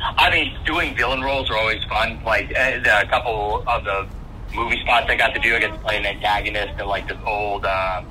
[0.00, 2.22] I mean, doing villain roles are always fun.
[2.24, 4.08] Like uh, a couple of the
[4.54, 7.18] movie spots I got to do, I got to play an antagonist in like this
[7.26, 8.02] old, uh,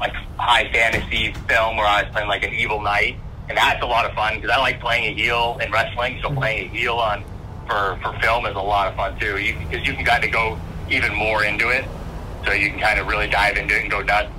[0.00, 3.16] like high fantasy film where I was playing like an evil knight,
[3.48, 6.18] and that's a lot of fun because I like playing a heel in wrestling.
[6.22, 7.24] So playing a heel on
[7.66, 9.34] for for film is a lot of fun too.
[9.34, 10.58] Because you can kind of go
[10.90, 11.84] even more into it,
[12.44, 14.30] so you can kind of really dive into it and go nuts.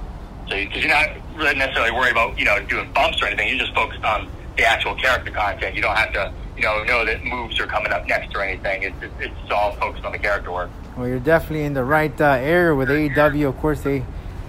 [0.50, 3.50] So because you're not really necessarily worry about you know doing bumps or anything.
[3.50, 5.76] You're just focused on the actual character content.
[5.76, 8.84] You don't have to you know know that moves are coming up next or anything.
[8.84, 10.70] It's it's, it's all focused on the character work.
[10.98, 13.50] Well, you're definitely in the right uh, area with AEW.
[13.50, 14.04] Of course, they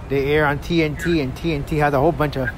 [0.09, 2.49] they air on TNT, and TNT has a whole bunch of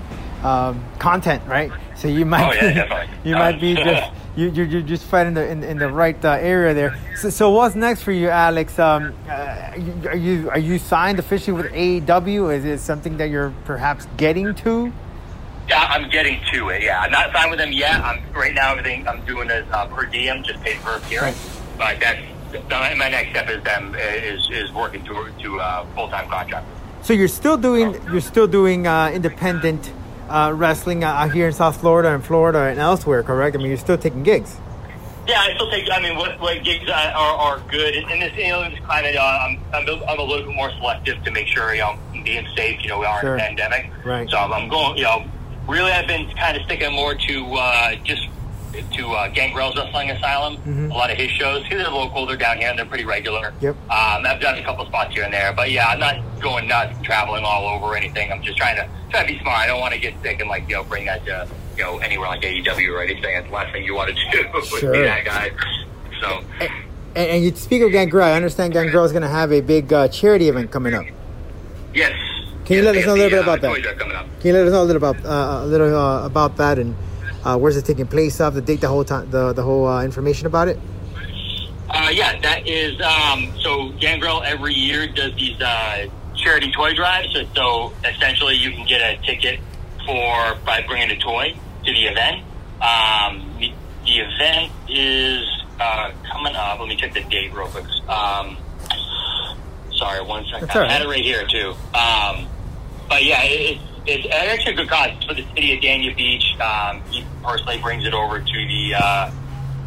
[0.44, 1.72] um, content, right?
[1.96, 3.30] So you might Oh, yeah, definitely.
[3.30, 6.24] you might be just you you're, you're just right in the in, in the right
[6.26, 6.98] uh, area there.
[7.18, 8.80] So, so what's next for you, Alex?
[8.80, 9.74] Um, uh,
[10.10, 12.54] are you are you signed officially with AEW?
[12.56, 14.92] Is it something that you're perhaps getting to?
[15.70, 16.82] Yeah, I'm getting to it.
[16.82, 18.02] Yeah, I'm not signed with them yet.
[18.04, 18.72] I'm right now.
[18.72, 21.38] Everything I'm doing is uh, per diem, just paid per appearance.
[21.78, 22.20] But that's
[22.70, 26.66] my my next step is them is is working to to uh, full time contract.
[27.04, 29.92] So you're still doing you're still doing uh, independent
[30.32, 33.56] uh, wrestling uh, out here in South Florida and Florida and elsewhere, correct?
[33.56, 34.58] I mean, you're still taking gigs.
[35.28, 35.86] Yeah, I still take.
[35.92, 38.80] I mean, what what gigs are, are, are good in this you know in this
[38.84, 39.16] climate?
[39.16, 41.96] Uh, I'm, I'm a- I'm a little bit more selective to make sure you know
[42.14, 42.82] I'm being safe.
[42.82, 43.36] You know, we are Sure.
[43.36, 44.28] in a pandemic, Right.
[44.30, 44.98] So I'm going.
[44.98, 45.26] You know,
[45.68, 48.28] really, I've been kind of sticking more to uh, just
[48.72, 50.90] to uh, Gangrel's Wrestling Asylum.
[50.92, 51.64] A lot of his shows.
[51.70, 52.26] They're local.
[52.26, 53.54] They're down here and they're pretty regular.
[53.62, 53.76] Yep.
[53.90, 56.96] Um, I've done a couple spots here and there, but yeah, I'm not going nuts,
[57.04, 58.32] traveling all over or anything.
[58.32, 59.60] I'm just trying to try to be smart.
[59.60, 61.98] I don't want to get sick and like you know bring that to you know
[62.00, 63.24] anywhere like AEW or anything.
[63.36, 64.92] That's the last thing you want to do Sure.
[64.94, 65.52] be that guy.
[66.22, 68.26] So And, and you speak of Gangrel.
[68.26, 71.06] I understand Gangrel is going to have a big uh, charity event coming up.
[71.94, 72.14] yes.
[72.66, 73.98] Can you Yes, let us know a little bit about uh, that?
[74.00, 74.26] coming up.
[74.40, 76.96] Can you let us know a little about uh, a little uh, about that and
[77.44, 80.04] uh, where's it taking place of the date, the whole time, the the whole uh,
[80.04, 80.80] information about it?
[81.90, 83.02] Uh, yeah, that is.
[83.02, 87.34] Um, so Gangrel every year does these uh, charity toy drives.
[87.34, 89.60] So, so essentially, you can get a ticket
[90.06, 92.44] for by bringing a toy to the event.
[92.82, 93.74] Um, the,
[94.06, 95.46] event is
[95.80, 96.80] uh, coming up.
[96.80, 97.86] Let me check the date real quick.
[98.10, 98.58] Um,
[99.94, 100.70] sorry, one second.
[100.72, 101.76] All I had it right here too.
[101.94, 102.48] Um,
[103.08, 106.16] but yeah, it, it's, it's actually a good cause It's for the city of Dania
[106.16, 106.56] Beach.
[106.60, 109.32] Um, he personally brings it over to the uh,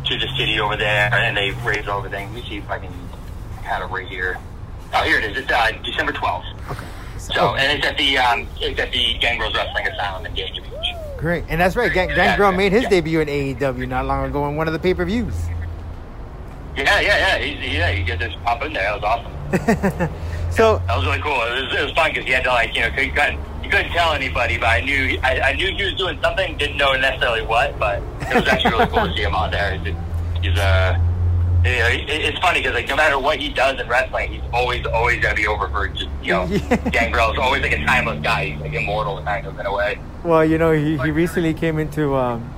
[0.06, 2.32] to the city over there, and they raise everything.
[2.32, 2.92] Let me see if I can
[3.62, 4.38] have it right here.
[4.92, 5.36] Oh, here it is.
[5.38, 6.46] It's uh, December twelfth.
[6.70, 6.86] Okay.
[7.18, 10.94] So, and it's at the um, it's at the Gangrels Wrestling Asylum in Dania Beach.
[11.18, 11.92] Great, and that's right.
[11.92, 14.92] Gang- Gangrel made his debut in AEW not long ago in one of the pay
[14.94, 15.34] per views.
[16.76, 17.38] Yeah, yeah, yeah.
[17.38, 18.98] He's, yeah, you get this pop in there.
[18.98, 19.24] That was
[20.04, 20.14] awesome.
[20.54, 21.32] So That was really cool.
[21.32, 23.14] It was, it was fun because he had to like you know couldn't
[23.64, 26.56] you couldn't tell anybody, but I knew I, I knew he was doing something.
[26.58, 29.78] Didn't know necessarily what, but it was actually really cool to see him on there.
[29.78, 29.94] He's,
[30.42, 30.96] he's uh,
[31.64, 34.42] you know, it- it's funny because like no matter what he does in wrestling, he's
[34.52, 36.46] always always gonna be over for just you know.
[36.92, 38.50] Gangrel's always like a timeless guy.
[38.50, 39.98] He's like immortal kind of in a way.
[40.22, 42.14] Well, you know, he, he recently came into.
[42.14, 42.50] Um,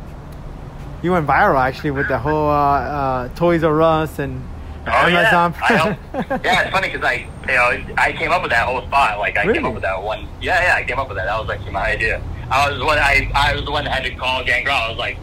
[1.02, 4.42] he went viral actually with the whole uh, uh, Toys R Us and
[4.86, 5.54] Oh Amazon.
[5.68, 5.96] yeah,
[6.44, 6.62] yeah.
[6.62, 7.54] It's funny because I, you
[7.86, 9.18] know, I came up with that whole spot.
[9.18, 9.58] Like I Really?
[9.58, 10.28] came up with that one.
[10.40, 10.74] Yeah, yeah.
[10.76, 11.24] I came up with that.
[11.26, 12.22] That was actually my idea.
[12.50, 12.98] I was the one.
[12.98, 14.76] I, I was the one that had to call Gangrel.
[14.76, 15.18] I was like,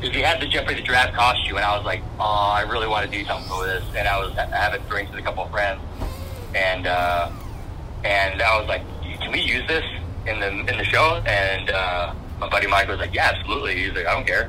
[0.00, 2.22] because he had the Geoffrey the Giraffe costume, and I was like, oh,
[2.54, 3.84] I really want to do something with this.
[3.96, 5.80] And I was having drinks with a couple of friends,
[6.54, 7.30] and uh,
[8.04, 8.82] and I was like,
[9.20, 9.84] can we use this
[10.26, 11.20] in the in the show?
[11.26, 13.74] And uh, my buddy Mike was like, yeah, absolutely.
[13.82, 14.48] He's like, I don't care.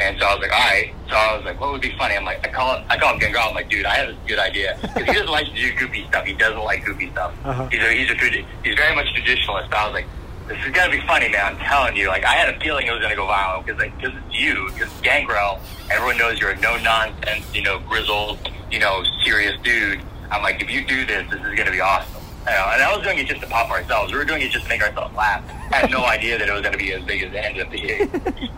[0.00, 0.94] And so I was like, all right.
[1.08, 2.16] So I was like, what would be funny?
[2.16, 3.44] I'm like, I call him, I call him Gangrel.
[3.48, 4.78] I'm like, dude, I have this good idea.
[4.80, 6.24] Because he doesn't like to do goofy stuff.
[6.24, 7.34] He doesn't like goofy stuff.
[7.44, 7.68] Uh-huh.
[7.68, 9.68] He's a, he's a he's very much traditionalist.
[9.68, 10.06] But I was like,
[10.48, 11.54] this is gonna be funny, man.
[11.54, 12.08] I'm telling you.
[12.08, 14.70] Like, I had a feeling it was gonna go viral because like, because it's you,
[14.72, 15.60] because Gangrel.
[15.90, 20.00] Everyone knows you're a no nonsense, you know, grizzled, you know, serious dude.
[20.30, 22.22] I'm like, if you do this, this is gonna be awesome.
[22.46, 24.12] You know, and I was doing it just to pop ourselves.
[24.12, 25.44] We were doing it just to make ourselves laugh.
[25.72, 27.66] I had no idea that it was going to be as big as it ended
[27.66, 28.50] up being.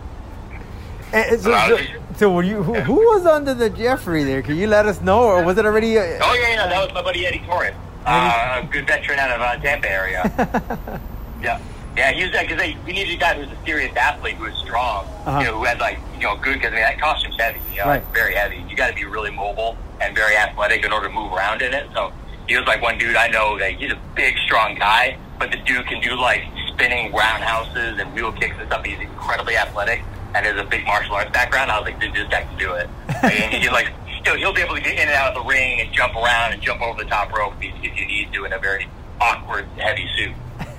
[1.13, 1.79] And so, so,
[2.17, 2.63] so were you?
[2.63, 4.43] Who, who was under the Geoffrey there?
[4.43, 5.99] Can you let us know, or was it already?
[5.99, 7.75] Uh, Oh yeah, yeah, that was my buddy Eddie Torres,
[8.07, 10.23] uh, a good veteran out of uh, Tampa area.
[11.43, 11.61] yeah,
[11.97, 14.45] yeah, he was that because we needed a guy who was a serious athlete who
[14.45, 15.39] was strong, Uh-huh.
[15.41, 17.79] you know, who had like you know good because I mean that costume's heavy, you
[17.79, 18.05] know, Right.
[18.15, 18.65] very heavy.
[18.69, 21.75] You got to be really mobile and very athletic in order to move around in
[21.75, 21.87] it.
[21.95, 22.13] So
[22.49, 25.59] he was like one dude I know that he's a big, strong guy, but the
[25.59, 28.85] dude can do like spinning roundhouses and wheel kicks and stuff.
[28.85, 30.03] He's incredibly athletic
[30.35, 31.71] and has a big martial arts background.
[31.71, 32.89] I was like, dude, this guy can do it.
[33.23, 33.93] and he like.
[34.25, 36.53] He'll, he'll be able to get in and out of the ring and jump around
[36.53, 38.89] and jump over the top rope if, if you need to in a very
[39.21, 40.33] awkward, heavy suit.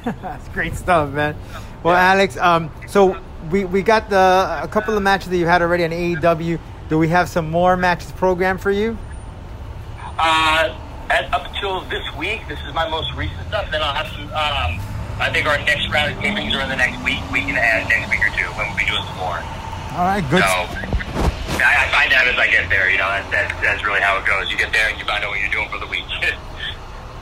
[0.21, 1.35] That's great stuff, man.
[1.83, 3.19] Well, Alex, um, so
[3.51, 6.59] we, we got the a couple of matches that you had already on AEW.
[6.89, 8.97] Do we have some more matches programmed for you?
[10.17, 10.77] Uh,
[11.09, 13.69] as, up until this week, this is my most recent stuff.
[13.71, 14.31] Then I'll have some.
[14.33, 17.57] Um, I think our next round of tapings are in the next week, week and
[17.57, 19.39] a half, next week or two, when we'll be doing some more.
[19.93, 20.41] All right, good.
[20.41, 20.49] So
[21.61, 22.89] I, I find out as I get there.
[22.89, 24.51] You know, that's, that's that's really how it goes.
[24.51, 26.03] You get there and you find out what you're doing for the week.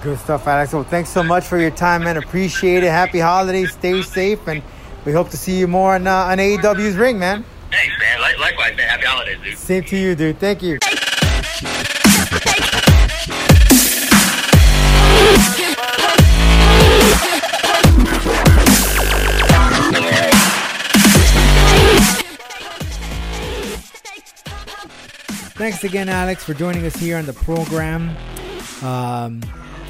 [0.02, 0.74] Good stuff, Alex.
[0.74, 2.18] Well, thanks so much for your time, man.
[2.18, 2.90] Appreciate it.
[2.90, 3.74] Happy holidays.
[3.74, 4.64] Stay safe, and
[5.06, 7.46] we hope to see you more on, uh, on AEW's ring, man.
[7.70, 8.20] Thanks, man.
[8.20, 8.90] Likewise, man.
[8.90, 9.58] Happy holidays, dude.
[9.60, 10.40] Same to you, dude.
[10.40, 10.80] Thank you.
[25.62, 28.18] Thanks again, Alex, for joining us here on the program.
[28.82, 29.44] Um,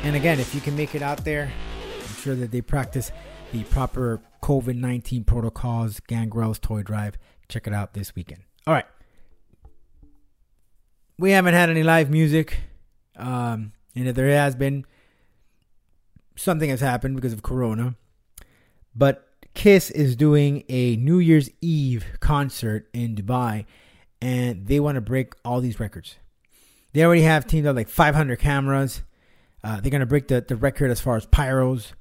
[0.03, 1.49] and again, if you can make it out there,
[1.97, 3.09] I'm sure that they practice
[3.53, 6.01] the proper COVID 19 protocols.
[6.01, 7.15] Gangrel's Toy Drive.
[7.47, 8.41] Check it out this weekend.
[8.67, 8.85] All right.
[11.17, 12.59] We haven't had any live music.
[13.15, 14.83] Um, and if there has been,
[16.35, 17.95] something has happened because of Corona.
[18.93, 23.63] But Kiss is doing a New Year's Eve concert in Dubai,
[24.21, 26.17] and they want to break all these records.
[26.93, 29.01] They already have teamed up like 500 cameras.
[29.63, 31.93] Uh, they're going to break the, the record as far as pyros.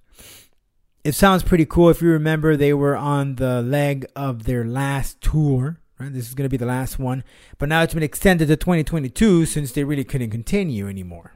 [1.05, 1.89] It sounds pretty cool.
[1.89, 5.81] If you remember, they were on the leg of their last tour.
[5.99, 6.13] Right?
[6.13, 7.25] This is going to be the last one.
[7.59, 11.35] But now it's been extended to 2022 since they really couldn't continue anymore.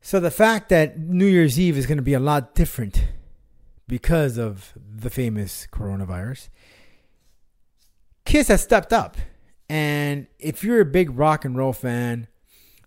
[0.00, 3.06] So the fact that New Year's Eve is going to be a lot different
[3.88, 6.48] because of the famous coronavirus,
[8.24, 9.16] Kiss has stepped up.
[9.68, 12.28] And if you're a big rock and roll fan,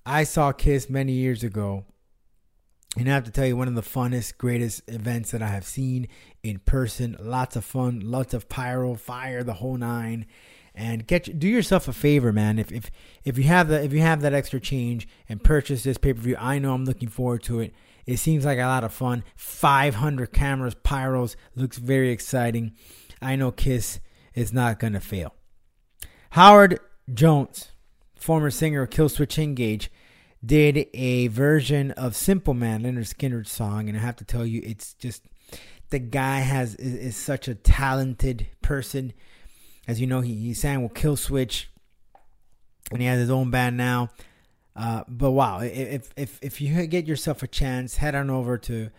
[0.05, 1.85] I saw Kiss many years ago.
[2.97, 5.65] And I have to tell you, one of the funnest, greatest events that I have
[5.65, 6.07] seen
[6.41, 7.15] in person.
[7.19, 10.25] Lots of fun, lots of pyro, fire, the whole nine.
[10.73, 12.59] And get do yourself a favor, man.
[12.59, 12.89] If if
[13.23, 16.21] if you have the if you have that extra change and purchase this pay per
[16.21, 17.73] view, I know I'm looking forward to it.
[18.05, 19.23] It seems like a lot of fun.
[19.35, 22.73] 500 cameras, pyros, looks very exciting.
[23.21, 23.99] I know Kiss
[24.37, 25.33] is not gonna fail.
[26.31, 26.79] Howard
[27.11, 27.71] Jones,
[28.15, 29.91] former singer of Killswitch Engage,
[30.45, 34.61] did a version of Simple Man, Lynyrd Skynyrd's song, and I have to tell you,
[34.63, 35.23] it's just
[35.89, 39.13] the guy has is, is such a talented person.
[39.87, 41.65] As you know, he, he sang with Killswitch,
[42.91, 44.09] and he has his own band now.
[44.75, 48.91] Uh, but wow, if if if you get yourself a chance, head on over to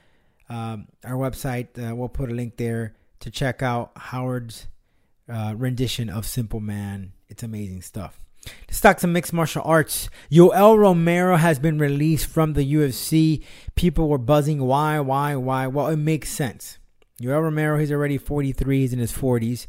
[0.49, 1.69] um, our website.
[1.79, 4.67] Uh, we'll put a link there to check out Howard's
[5.29, 7.13] uh, rendition of Simple Man.
[7.29, 8.19] It's amazing stuff.
[8.67, 10.09] Let's talk some mixed martial arts.
[10.31, 13.45] Yoel Romero has been released from the UFC.
[13.75, 14.65] People were buzzing.
[14.65, 15.01] Why?
[15.01, 15.37] Why?
[15.37, 15.67] Why?
[15.67, 16.79] Well, it makes sense.
[17.21, 18.81] Yoel Romero, he's already 43.
[18.81, 19.67] He's in his 40s.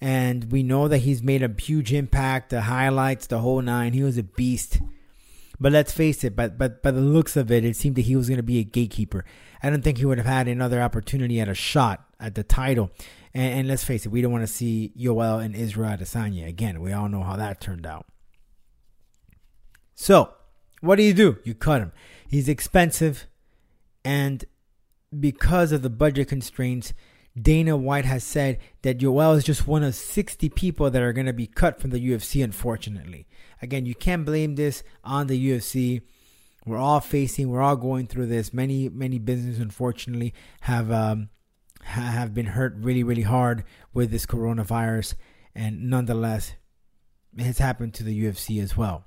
[0.00, 2.50] And we know that he's made a huge impact.
[2.50, 3.92] The highlights, the whole nine.
[3.92, 4.80] He was a beast.
[5.60, 8.14] But let's face it, but but by the looks of it, it seemed that he
[8.14, 9.24] was going to be a gatekeeper.
[9.60, 12.92] I don't think he would have had another opportunity at a shot at the title.
[13.34, 16.80] And, and let's face it, we don't want to see Yoel and Israel Adesanya again.
[16.80, 18.06] We all know how that turned out.
[19.94, 20.32] So,
[20.80, 21.38] what do you do?
[21.44, 21.92] You cut him.
[22.28, 23.26] He's expensive,
[24.04, 24.44] and
[25.18, 26.92] because of the budget constraints,
[27.40, 31.26] Dana White has said that Yoel is just one of 60 people that are going
[31.26, 33.26] to be cut from the UFC, unfortunately.
[33.62, 36.02] Again, you can't blame this on the UFC.
[36.66, 38.52] We're all facing, we're all going through this.
[38.52, 41.30] Many, many businesses, unfortunately, have um,
[41.88, 45.14] have been hurt really, really hard with this coronavirus,
[45.54, 46.54] and nonetheless,
[47.36, 49.06] it has happened to the UFC as well.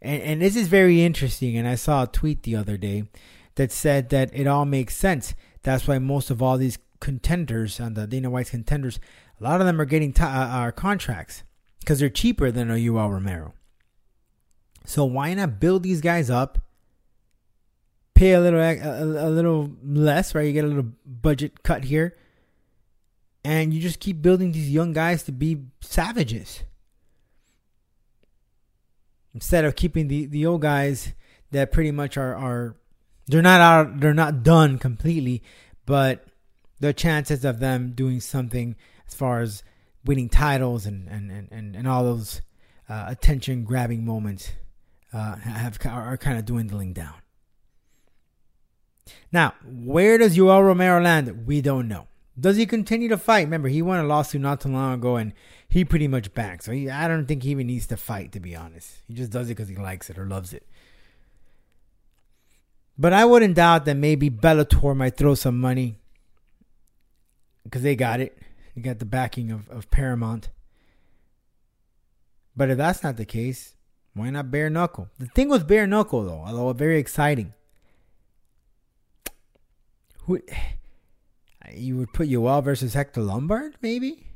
[0.00, 1.56] And, and this is very interesting.
[1.56, 3.04] And I saw a tweet the other day
[3.56, 5.34] that said that it all makes sense.
[5.62, 9.00] That's why most of all these contenders on the Dana White's contenders,
[9.40, 11.42] a lot of them are getting t- uh, our contracts
[11.80, 13.54] because they're cheaper than a Yoel Romero.
[14.84, 16.58] So why not build these guys up?
[18.14, 20.46] Pay a little a, a little less, right?
[20.46, 22.16] You get a little budget cut here,
[23.44, 26.62] and you just keep building these young guys to be savages
[29.34, 31.12] instead of keeping the, the old guys
[31.50, 32.76] that pretty much are, are
[33.26, 35.42] they're not out they're not done completely,
[35.86, 36.26] but
[36.80, 39.62] the chances of them doing something as far as
[40.04, 42.42] winning titles and and, and, and, all those
[42.88, 44.52] uh, attention grabbing moments
[45.12, 47.14] uh, have are kind of dwindling down.
[49.32, 51.46] Now, where does Yoel Romero land?
[51.46, 52.06] We don't know.
[52.38, 53.42] Does he continue to fight?
[53.42, 55.32] Remember, he won a lawsuit not too long ago, and
[55.68, 56.64] he pretty much backed.
[56.64, 59.02] So he, I don't think he even needs to fight, to be honest.
[59.06, 60.66] He just does it because he likes it or loves it.
[62.98, 65.96] But I wouldn't doubt that maybe Bellator might throw some money
[67.64, 68.38] because they got it.
[68.74, 70.48] They got the backing of, of Paramount.
[72.56, 73.74] But if that's not the case,
[74.14, 75.08] why not bare knuckle?
[75.18, 77.52] The thing with bare knuckle, though, although very exciting,
[80.26, 80.40] who
[81.72, 84.26] you would put Yoel versus Hector Lombard, maybe?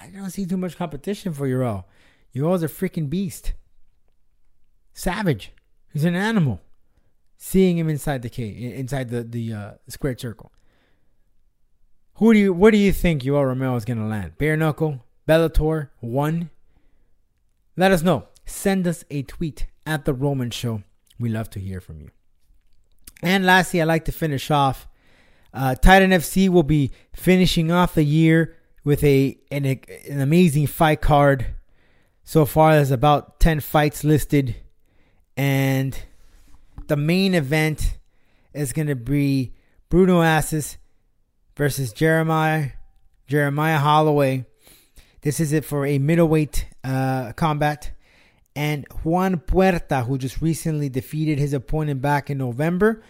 [0.00, 1.84] I don't see too much competition for Yoel.
[2.34, 3.52] Yoel's a freaking beast.
[4.92, 5.52] Savage.
[5.92, 6.60] He's an animal.
[7.36, 10.50] seeing him inside the cage, inside the the uh, squared circle.
[12.14, 14.38] Who do you where do you think Yoel Romero is gonna land?
[14.38, 16.50] Bare knuckle, Bellator, one.
[17.76, 18.28] Let us know.
[18.46, 20.82] Send us a tweet at the Roman Show.
[21.18, 22.10] We love to hear from you.
[23.22, 24.86] And lastly, I'd like to finish off.
[25.54, 31.00] Uh, Titan FC will be finishing off the year with a an, an amazing fight
[31.00, 31.46] card.
[32.24, 34.56] So far, there's about 10 fights listed.
[35.36, 35.96] And
[36.88, 37.98] the main event
[38.52, 39.52] is going to be
[39.88, 40.76] Bruno Assis
[41.56, 42.70] versus Jeremiah
[43.28, 44.46] Jeremiah Holloway.
[45.22, 47.92] This is it for a middleweight uh, combat.
[48.56, 53.02] And Juan Puerta, who just recently defeated his opponent back in November,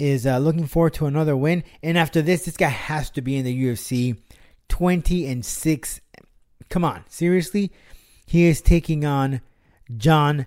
[0.00, 1.62] is uh, looking forward to another win.
[1.82, 4.18] And after this, this guy has to be in the UFC.
[4.68, 6.00] 20 and 6.
[6.68, 7.70] Come on, seriously?
[8.24, 9.40] He is taking on
[9.96, 10.46] John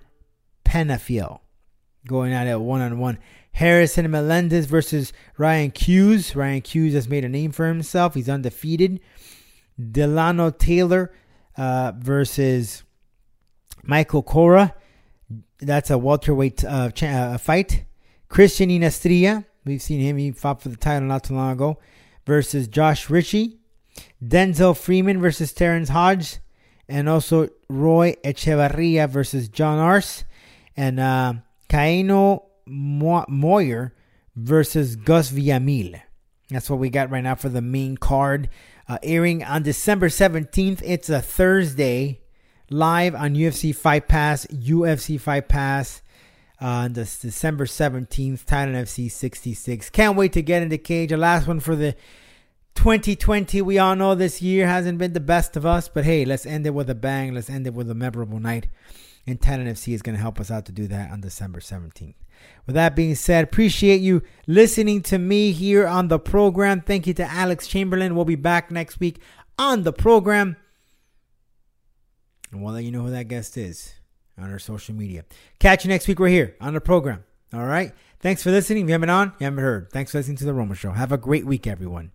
[0.64, 1.40] Penafiel,
[2.06, 3.18] going at it one on one.
[3.52, 6.34] Harrison Melendez versus Ryan Hughes.
[6.34, 8.14] Ryan Hughes has made a name for himself.
[8.14, 9.00] He's undefeated.
[9.92, 11.12] Delano Taylor
[11.56, 12.82] uh, versus
[13.84, 14.74] Michael Cora.
[15.60, 17.84] That's a welterweight uh, uh, fight.
[18.28, 19.44] Christian Inastria.
[19.64, 20.16] We've seen him.
[20.16, 21.78] He fought for the title not too long ago.
[22.26, 23.58] Versus Josh Ritchie.
[24.22, 26.38] Denzel Freeman versus Terrence Hodge.
[26.88, 30.24] And also Roy Echevarria versus John Arce.
[30.76, 31.34] And uh,
[31.68, 33.94] Kaino Moyer
[34.36, 36.00] versus Gus Villamil.
[36.50, 38.48] That's what we got right now for the main card.
[38.86, 40.82] Uh, airing on December 17th.
[40.84, 42.20] It's a Thursday.
[42.70, 44.46] Live on UFC Fight Pass.
[44.46, 46.02] UFC Fight Pass.
[46.64, 48.46] This December 17th.
[48.46, 49.90] Titan FC 66.
[49.90, 51.10] Can't wait to get in the cage.
[51.10, 51.94] The last one for the
[52.74, 53.60] 2020.
[53.60, 55.88] We all know this year hasn't been the best of us.
[55.88, 57.34] But hey, let's end it with a bang.
[57.34, 58.68] Let's end it with a memorable night.
[59.26, 62.14] And Titan FC is going to help us out to do that on December 17th.
[62.66, 66.80] With that being said, appreciate you listening to me here on the program.
[66.80, 68.14] Thank you to Alex Chamberlain.
[68.16, 69.20] We'll be back next week
[69.58, 70.56] on the program.
[72.50, 73.94] And we'll let you know who that guest is
[74.38, 75.24] on our social media.
[75.58, 76.18] Catch you next week.
[76.18, 77.24] We're here on the program.
[77.52, 77.92] All right.
[78.20, 78.84] Thanks for listening.
[78.84, 79.90] If you haven't on, you haven't heard.
[79.90, 80.92] Thanks for listening to the Roman Show.
[80.92, 82.10] Have a great week, everyone.